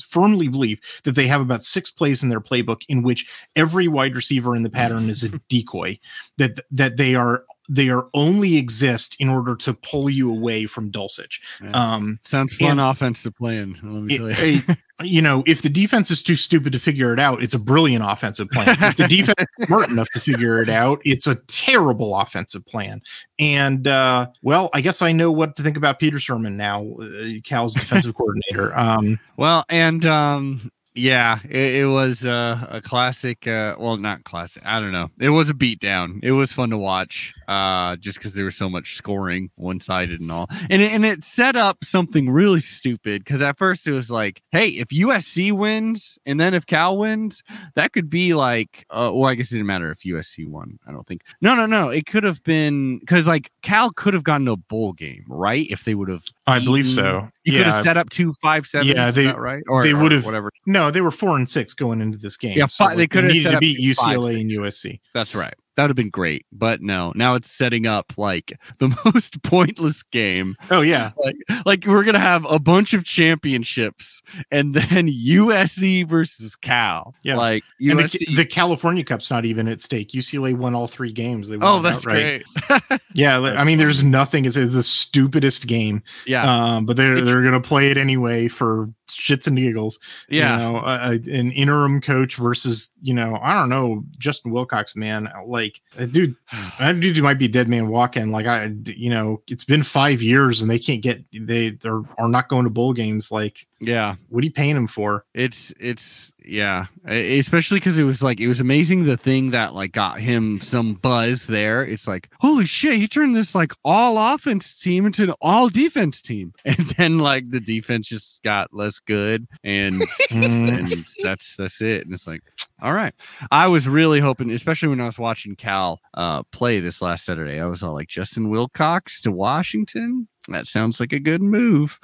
[0.08, 4.16] firmly believe that they have about six plays in their playbook in which every wide
[4.16, 5.98] receiver in the pattern is a decoy
[6.38, 10.92] that that they are they are only exist in order to pull you away from
[10.92, 11.72] dulcich Yeah.
[11.96, 13.72] um sounds fun and- offense to play in.
[13.74, 14.62] Let me it- tell you.
[15.02, 18.06] You know, if the defense is too stupid to figure it out, it's a brilliant
[18.08, 18.78] offensive plan.
[18.80, 23.02] If the defense is smart enough to figure it out, it's a terrible offensive plan.
[23.38, 27.42] And uh, well, I guess I know what to think about Peter Sirmon now, uh,
[27.44, 28.78] Cal's defensive coordinator.
[28.78, 33.46] Um, Well, and um, yeah, it, it was uh, a classic.
[33.46, 34.64] Uh, well, not classic.
[34.66, 35.10] I don't know.
[35.20, 36.20] It was a beatdown.
[36.24, 40.22] It was fun to watch, uh, just because there was so much scoring, one sided
[40.22, 43.26] and all, and it, and it set up something really stupid.
[43.26, 47.44] Because at first it was like, hey, if USC wins, and then if Cal wins,
[47.76, 50.80] that could be like, uh, well, I guess it didn't matter if USC won.
[50.88, 51.24] I don't think.
[51.42, 51.90] No, no, no.
[51.90, 55.68] It could have been because like Cal could have gotten a bowl game, right?
[55.70, 56.24] If they would have.
[56.48, 57.30] I believe so.
[57.46, 57.72] You could Yeah.
[57.74, 58.88] have set up two five seven.
[58.88, 59.64] Yeah, they- right?
[59.70, 60.52] Or they would have- whatever.
[60.66, 62.58] No, they were four and six going into this game.
[62.58, 64.50] Yeah, fi- they could have set to up beat five, UCLA and.
[64.52, 65.00] USC.
[65.14, 65.54] That's right.
[65.76, 67.12] That would have been great, but no.
[67.16, 70.56] Now it's setting up like the most pointless game.
[70.72, 74.22] Oh yeah, Like, like we're gonna have a bunch of championships,
[74.52, 77.14] and then USC versus Cal.
[77.24, 77.36] Yeah.
[77.36, 78.26] like USC.
[78.28, 80.10] the, the California Cup's not even at stake.
[80.12, 81.50] UCLA won all three games.
[81.50, 82.44] They won oh, that's outright.
[82.68, 83.00] great.
[83.14, 84.44] Yeah, I mean, there's nothing.
[84.44, 86.04] It's, it's the stupidest game.
[86.28, 86.44] Yeah,
[86.76, 90.00] um, but they're It's- they're gonna play it anyway for shits and giggles.
[90.30, 90.54] Yeah.
[90.54, 95.32] you know, uh, an interim coach versus you know, I don't know, Justin Wilcox, man,
[95.46, 95.82] like
[96.12, 96.36] dude,
[96.80, 98.32] that dude might be dead man walking.
[98.32, 102.30] Like I, you know, it's been five years and they can't get they they're are
[102.30, 103.32] not going to bowl games.
[103.32, 104.16] Like, yeah.
[104.30, 105.26] what are you paying him for?
[105.34, 109.92] It's it's yeah, especially because it was like it was amazing the thing that like
[109.92, 111.84] got him some buzz there.
[111.84, 116.22] It's like holy shit, he turned this like all offense team into an all defense
[116.22, 120.92] team, and then like the defense just got less good, and and
[121.24, 122.06] that's that's it.
[122.06, 122.42] And it's like
[122.82, 123.14] all right,
[123.52, 127.60] I was really hoping, especially when I was watching Cal uh play this last Saturday,
[127.60, 130.28] I was all like Justin Wilcox to Washington.
[130.48, 132.00] That sounds like a good move.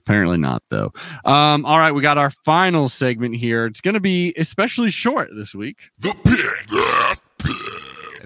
[0.00, 0.92] Apparently not, though.
[1.24, 3.64] Um, all right, we got our final segment here.
[3.64, 5.90] It's going to be especially short this week.
[5.98, 7.16] The pig.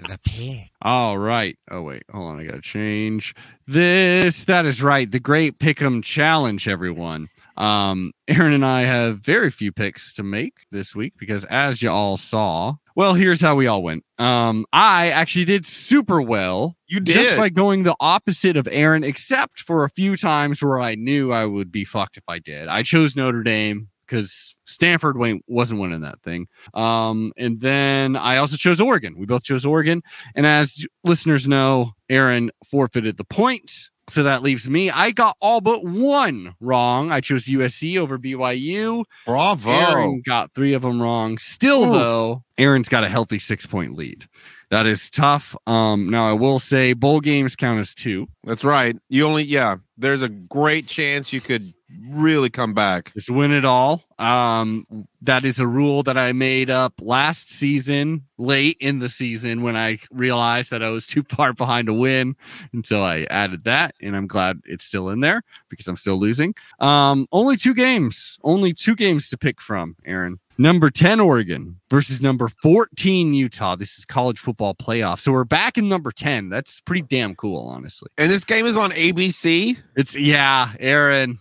[0.07, 0.69] The pig.
[0.81, 1.57] All right.
[1.69, 2.39] Oh wait, hold on.
[2.39, 3.35] I got to change
[3.67, 4.43] this.
[4.45, 5.09] That is right.
[5.09, 7.29] The Great Pick'em Challenge, everyone.
[7.57, 11.89] Um, Aaron and I have very few picks to make this week because, as you
[11.89, 14.03] all saw, well, here's how we all went.
[14.17, 17.37] Um, I actually did super well You just did.
[17.37, 21.45] by going the opposite of Aaron, except for a few times where I knew I
[21.45, 22.67] would be fucked if I did.
[22.67, 25.15] I chose Notre Dame because Stanford
[25.47, 26.47] wasn't winning that thing.
[26.73, 29.15] Um, and then I also chose Oregon.
[29.17, 30.03] We both chose Oregon.
[30.35, 33.89] And as listeners know, Aaron forfeited the point.
[34.09, 34.91] So that leaves me.
[34.91, 37.13] I got all but one wrong.
[37.13, 39.05] I chose USC over BYU.
[39.25, 39.71] Bravo.
[39.71, 41.37] Aaron got three of them wrong.
[41.37, 41.97] Still, Ooh.
[41.97, 44.27] though, Aaron's got a healthy six point lead.
[44.69, 45.55] That is tough.
[45.65, 48.27] Um, now I will say bowl games count as two.
[48.43, 48.97] That's right.
[49.07, 49.77] You only yeah.
[49.97, 51.73] There's a great chance you could
[52.09, 53.13] really come back.
[53.13, 54.03] Just win it all.
[54.19, 54.85] Um,
[55.21, 59.77] that is a rule that I made up last season, late in the season, when
[59.77, 62.35] I realized that I was too far behind to win.
[62.73, 66.19] And so I added that, and I'm glad it's still in there because I'm still
[66.19, 66.53] losing.
[66.79, 70.39] Um, only two games, only two games to pick from, Aaron.
[70.57, 73.75] Number 10, Oregon versus number 14, Utah.
[73.75, 75.19] This is college football playoff.
[75.19, 76.49] So we're back in number 10.
[76.49, 78.09] That's pretty damn cool, honestly.
[78.17, 79.81] And this game is on ABC.
[79.95, 81.37] It's yeah, Aaron.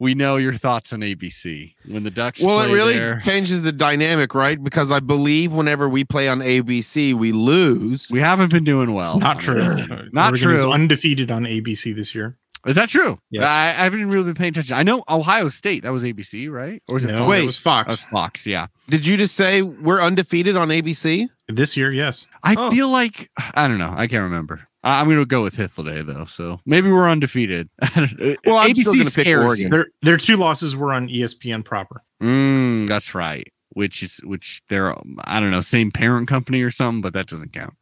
[0.00, 2.42] We know your thoughts on ABC when the Ducks.
[2.42, 4.62] Well, it really there, changes the dynamic, right?
[4.62, 8.08] Because I believe whenever we play on ABC, we lose.
[8.10, 9.12] we haven't been doing well.
[9.12, 9.62] it's not true.
[10.10, 10.72] Not Oregon is true.
[10.72, 12.38] undefeated on ABC this year.
[12.66, 13.18] Is that true?
[13.30, 14.76] Yeah, I, I haven't really been paying attention.
[14.76, 15.82] I know Ohio State.
[15.82, 16.82] That was ABC, right?
[16.88, 17.12] Or was it?
[17.12, 17.28] No, Fox?
[17.30, 17.38] Wait.
[17.38, 18.46] it was That Fox was Fox.
[18.46, 18.66] Yeah.
[18.88, 21.26] Did you just say we're undefeated on ABC?
[21.48, 21.90] this year.
[21.92, 22.70] Yes, I Oh.
[22.70, 23.92] feel like I don't know.
[23.96, 24.60] I can't remember.
[24.84, 26.26] I- I'm going to go with Hythloday though.
[26.26, 27.68] So maybe we're undefeated.
[28.44, 29.70] Well, I'm still ABC gonna pick Oregon.
[29.70, 32.02] their their two losses were on ESPN proper.
[32.22, 33.50] Mm, that's right.
[33.70, 34.62] Which is which?
[34.68, 34.94] They're
[35.24, 37.74] I don't know, same parent company or something, but that doesn't count.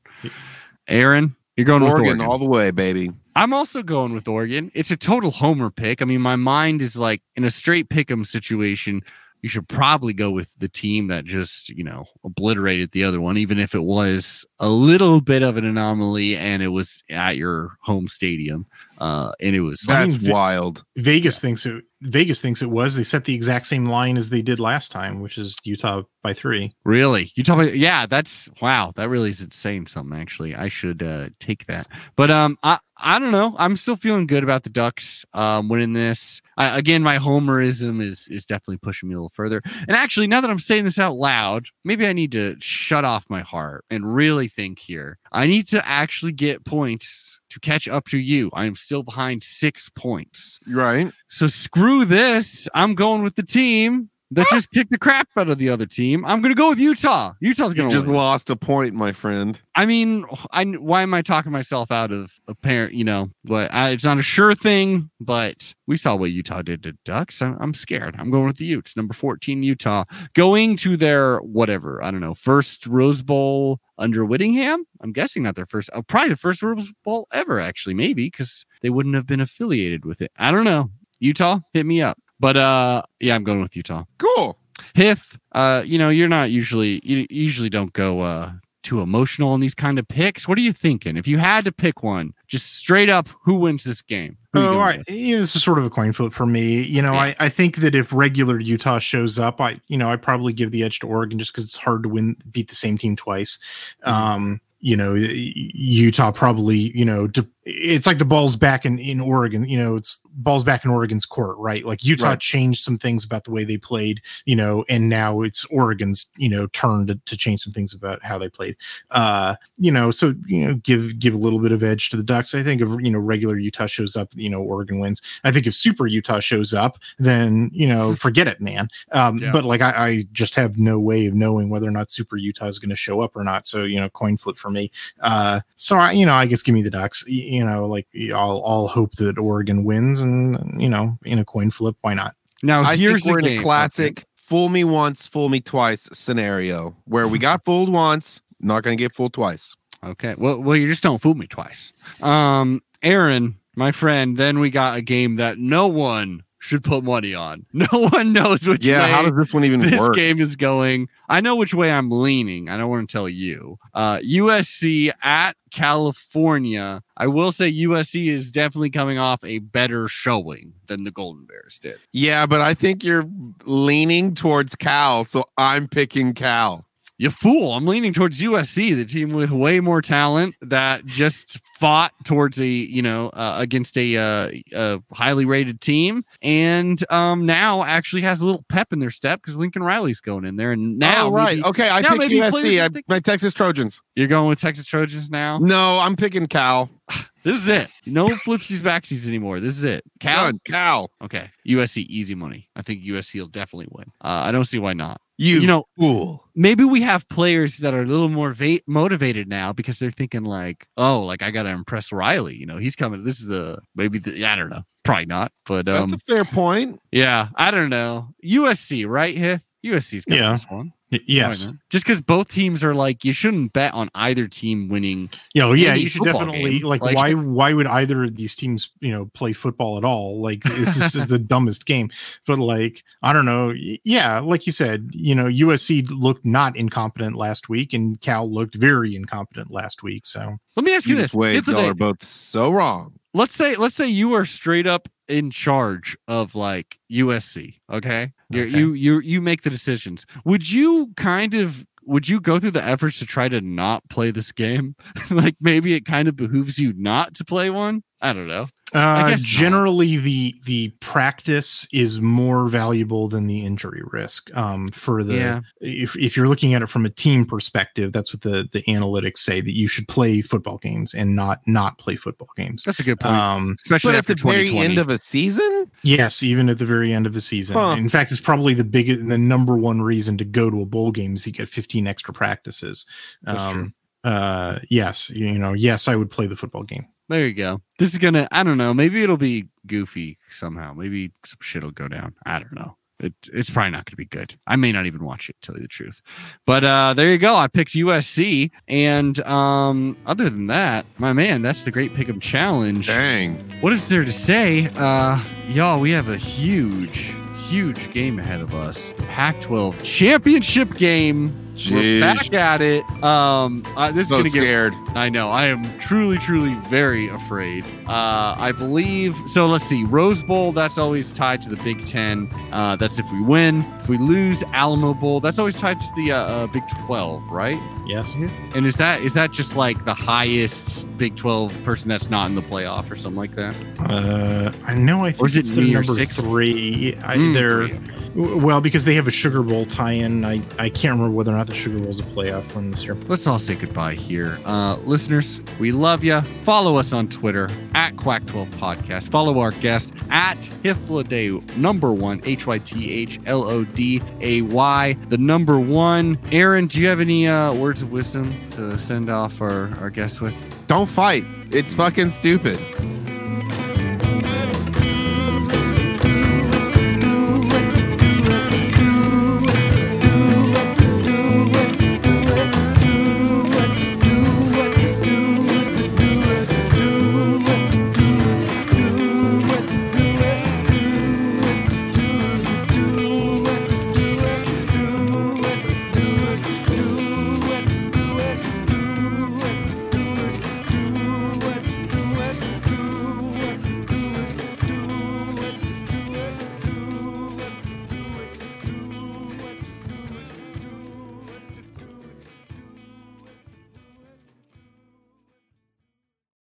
[0.87, 2.27] Aaron, you're going with Oregon, Oregon.
[2.27, 3.11] all the way, baby.
[3.39, 4.73] I'm also going with Oregon.
[4.75, 6.03] It's a total homer pick.
[6.03, 9.01] I mean, my mind is like in a straight pick 'em situation.
[9.43, 13.39] You should probably go with the team that just, you know, obliterated the other one,
[13.39, 17.77] even if it was a little bit of an anomaly and it was at your
[17.83, 18.67] home stadium.
[18.99, 20.85] Uh, and it was I That's mean, wild.
[20.97, 21.85] Vegas thinks it.
[22.03, 22.97] Vegas thinks it was.
[22.97, 26.33] They set the exact same line as they did last time, which is Utah by
[26.33, 26.73] three.
[26.85, 27.33] Really?
[27.35, 30.55] You talk about yeah, that's wow, that really is saying something actually.
[30.55, 31.89] I should uh take that.
[32.17, 33.55] But um I I don't know.
[33.59, 36.41] I'm still feeling good about the Ducks um winning this.
[36.57, 39.63] I, again, my homerism is is definitely pushing me a little further.
[39.87, 43.31] And actually, now that I'm saying this out loud, maybe I need to shut off
[43.31, 45.19] my heart and really think here.
[45.31, 48.51] I need to actually get points to catch up to you.
[48.53, 50.61] I am still behind 6 points.
[50.67, 51.11] Right.
[51.29, 52.69] So screw this.
[52.75, 56.25] I'm going with the team that just kicked the crap out of the other team.
[56.25, 57.35] I'm going to go with Utah.
[57.41, 58.17] Utah's going to just win.
[58.17, 59.61] lost a point, my friend.
[59.75, 62.95] I mean, I why am I talking myself out of a parent?
[62.95, 63.73] You know, what?
[63.73, 67.41] I, it's not a sure thing, but we saw what Utah did to Ducks.
[67.41, 68.17] I'm, I'm scared.
[68.19, 70.05] I'm going with the Utes, number 14, Utah,
[70.35, 74.85] going to their whatever I don't know first Rose Bowl under Whittingham.
[75.01, 78.67] I'm guessing not their first, uh, probably the first Rose Bowl ever, actually, maybe because
[78.83, 80.31] they wouldn't have been affiliated with it.
[80.37, 80.91] I don't know.
[81.21, 82.19] Utah, hit me up.
[82.41, 84.05] But uh, yeah, I'm going with Utah.
[84.19, 84.59] Cool.
[84.95, 89.61] Hith, uh, you know, you're not usually you usually don't go uh too emotional on
[89.61, 90.49] these kind of picks.
[90.49, 91.17] What are you thinking?
[91.17, 94.39] If you had to pick one, just straight up, who wins this game?
[94.55, 94.99] Oh, you all going right.
[94.99, 95.11] with?
[95.11, 96.83] Yeah, this is sort of a coin flip for me.
[96.83, 97.21] You know, Yeah.
[97.21, 100.71] I, I think that if regular Utah shows up, I you know I probably give
[100.71, 103.59] the edge to Oregon just because it's hard to win beat the same team twice.
[104.07, 104.11] Mm-hmm.
[104.11, 109.21] Um, you know, Utah probably you know de- it's like the ball's back in in
[109.21, 109.69] Oregon.
[109.69, 111.85] You know, it's balls back in Oregon's court, right?
[111.85, 112.41] Like Utah Right.
[112.41, 116.49] changed some things about the way they played, you know, and now it's Oregon's, you
[116.49, 118.77] know, turn to, to change some things about how they played.
[119.11, 122.23] Uh, you know, so you know, give give a little bit of edge to the
[122.23, 122.55] Ducks.
[122.55, 125.21] I think if you know regular Utah shows up, you know, Oregon wins.
[125.45, 128.89] I think if Super Utah shows up, then you know, forget it, man.
[129.13, 129.53] Um, Yeah.
[129.53, 132.67] But like, I, I just have no way of knowing whether or not Super Utah
[132.67, 133.67] is going to show up or not.
[133.67, 134.91] So you know, coin flip for me.
[135.21, 137.25] Uh, so I, you know, I guess give me the Ducks.
[137.27, 141.71] You know, like I'll I'll hope that Oregon wins, and you know, in a coin
[141.71, 142.35] flip, why not?
[142.63, 143.61] Now I here's think we're the in game.
[143.61, 148.83] a classic fool me once, fool me twice scenario where we got fooled once, not
[148.83, 149.77] going to get fooled twice.
[150.05, 150.35] Okay.
[150.39, 151.93] Well, well, you just don't fool me twice.
[152.23, 154.37] Um, Aaron, my friend.
[154.37, 157.65] Then we got a game that no one should put money on.
[157.73, 159.91] No one knows which Yeah, way how does this one even work?
[159.91, 160.15] this work?
[160.15, 161.09] game is going.
[161.29, 162.69] I know which way I'm leaning.
[162.69, 163.79] I don't want to tell you.
[163.95, 167.03] Uh, USC at California.
[167.17, 171.79] I will say USC is definitely coming off a better showing than the Golden Bears
[171.79, 171.99] did.
[172.13, 173.27] Yeah, but I think you're
[173.65, 176.87] leaning towards Cal, so I'm picking Cal.
[177.21, 177.73] You fool.
[177.73, 182.67] I'm leaning towards USC, the team with way more talent that just fought towards a,
[182.67, 188.41] you know, uh, against a, uh, a highly rated team and um, now actually has
[188.41, 190.71] a little pep in their step because Lincoln Riley's going in there.
[190.71, 191.57] And now, oh, right.
[191.57, 192.97] maybe- okay, I now picked maybe players USC.
[192.97, 194.01] I, my Texas Trojans.
[194.15, 195.59] you're going with Texas Trojans now.
[195.59, 196.89] No, I'm picking Cal.
[197.45, 197.89] This is it.
[198.05, 199.59] No flipsies backsies anymore.
[199.59, 200.03] This is it.
[200.21, 200.51] Cal.
[200.51, 201.11] Good, Cal.
[201.23, 201.49] Okay.
[201.67, 202.69] USC, easy money.
[202.77, 204.07] I think USC will definitely win.
[204.21, 205.23] Uh, I don't see why not.
[205.41, 206.45] You, You know, fool.
[206.57, 210.43] maybe we have players that are a little more va- motivated now because they're thinking
[210.45, 212.57] like, oh, like I gotta impress Riley.
[212.57, 213.23] You know, he's coming.
[213.25, 216.45] This is the maybe the I don't know, probably not, but um, That's a fair
[216.45, 216.99] point.
[217.13, 218.31] yeah, I don't know.
[218.45, 219.37] USC, right?
[219.37, 220.53] Hith USC's got Yeah.
[220.53, 220.93] this one.
[221.11, 221.61] Y- Yes.
[221.65, 221.81] Why not?
[221.91, 225.31] just because both teams are like, you shouldn't bet on either team winning.
[225.55, 228.91] Yeah, well, yeah, you should definitely like, Like- why why would either of these teams,
[229.01, 230.43] you know, play football at all?
[230.43, 232.11] Like this is the dumbest game.
[232.47, 233.73] But like, I don't know.
[234.05, 238.75] Yeah, like you said, you know, USC looked not incompetent last week and Cal looked
[238.75, 240.27] very incompetent last week.
[240.27, 242.71] So Let me ask you, You this: Wade, If the y'all day- are both so
[242.71, 243.15] wrong.
[243.33, 248.33] let's say let's say you are straight up in charge of like USC, okay?
[248.51, 248.79] You're, Okay.
[248.79, 250.25] You you you make the decisions.
[250.45, 254.31] Would you kind of would you go through the efforts to try to not play
[254.31, 254.97] this game?
[255.31, 258.03] like maybe it kind of behooves you not to play one.
[258.21, 258.69] I don't know.
[258.95, 259.49] Uh guess not.
[259.49, 264.55] generally the the practice is more valuable than the injury risk.
[264.57, 268.33] Um for the yeah, if, if you're looking at it from a team perspective, that's
[268.33, 272.17] what the the analytics say that you should play football games and not not play
[272.17, 272.83] football games.
[272.85, 273.35] that's a good point.
[273.35, 275.91] Um Especially But at after the very end of a season?
[276.03, 277.77] Yes, even at the very end of a season.
[277.77, 277.97] Huh.
[277.99, 281.11] In fact, it's probably the biggest, the number one reason to go to a bowl
[281.11, 283.05] game is to get 15 extra practices.
[283.43, 287.07] That's um, uh, yes, you, you know, yes, I would play the football game.
[287.29, 287.81] There you go.
[287.99, 288.49] This is gonna.
[288.51, 288.95] I don't know.
[288.95, 290.95] Maybe it'll be goofy somehow.
[290.95, 292.35] Maybe some shit will go down.
[292.47, 292.97] I don't know.
[293.21, 294.57] It, it's probably not going to be good.
[294.69, 295.57] I may not even watch it.
[295.61, 296.23] Tell you the truth,
[296.67, 297.57] but uh, there you go.
[297.57, 303.09] I picked USC, and um, other than that, my man, that's the Great Pick'em Challenge.
[303.09, 303.57] Dang.
[303.81, 305.99] What is there to say, uh, y'all?
[305.99, 307.35] We have a huge,
[307.69, 309.13] huge game ahead of us.
[309.15, 311.68] The Pac-12 championship game.
[311.91, 313.05] We're back at it.
[313.23, 314.95] Um, uh, this so is gonna get scared.
[315.15, 315.51] I know.
[315.51, 317.85] I am truly, truly very afraid.
[318.07, 319.37] Uh, I believe.
[319.47, 320.05] So let's see.
[320.05, 322.49] Rose Bowl, that's always tied to the Big Ten.
[322.73, 323.85] Uh, that's if we win.
[324.01, 327.79] If we lose, Alamo Bowl, that's always tied to the uh, uh, Big 12, right?
[328.07, 328.33] Yes.
[328.75, 332.55] And is that is that just like the highest Big 12 person that's not in
[332.57, 333.75] the playoff or something like that?
[334.01, 335.25] Uh, I know.
[335.25, 336.41] I think Or is it it's the number six?
[336.41, 337.15] three.
[337.23, 338.55] I, Mm, they're three.
[338.57, 340.45] well because they have a Sugar Bowl tie-in.
[340.45, 343.15] I I can't remember whether or not the Sugar Bowl's a playoff one this year.
[343.29, 344.59] Let's all say goodbye here.
[344.65, 346.41] Uh, listeners, we love you.
[346.63, 349.31] Follow us on Twitter at Quack12 Podcast.
[349.31, 354.63] Follow our guest at Hythloday, number one, H Y T H L O D A
[354.63, 356.39] Y, the number one.
[356.51, 360.41] Aaron, do you have any uh, words of wisdom to send off our, our guests
[360.41, 360.57] with?
[360.87, 361.45] Don't fight.
[361.71, 362.79] It's fucking stupid.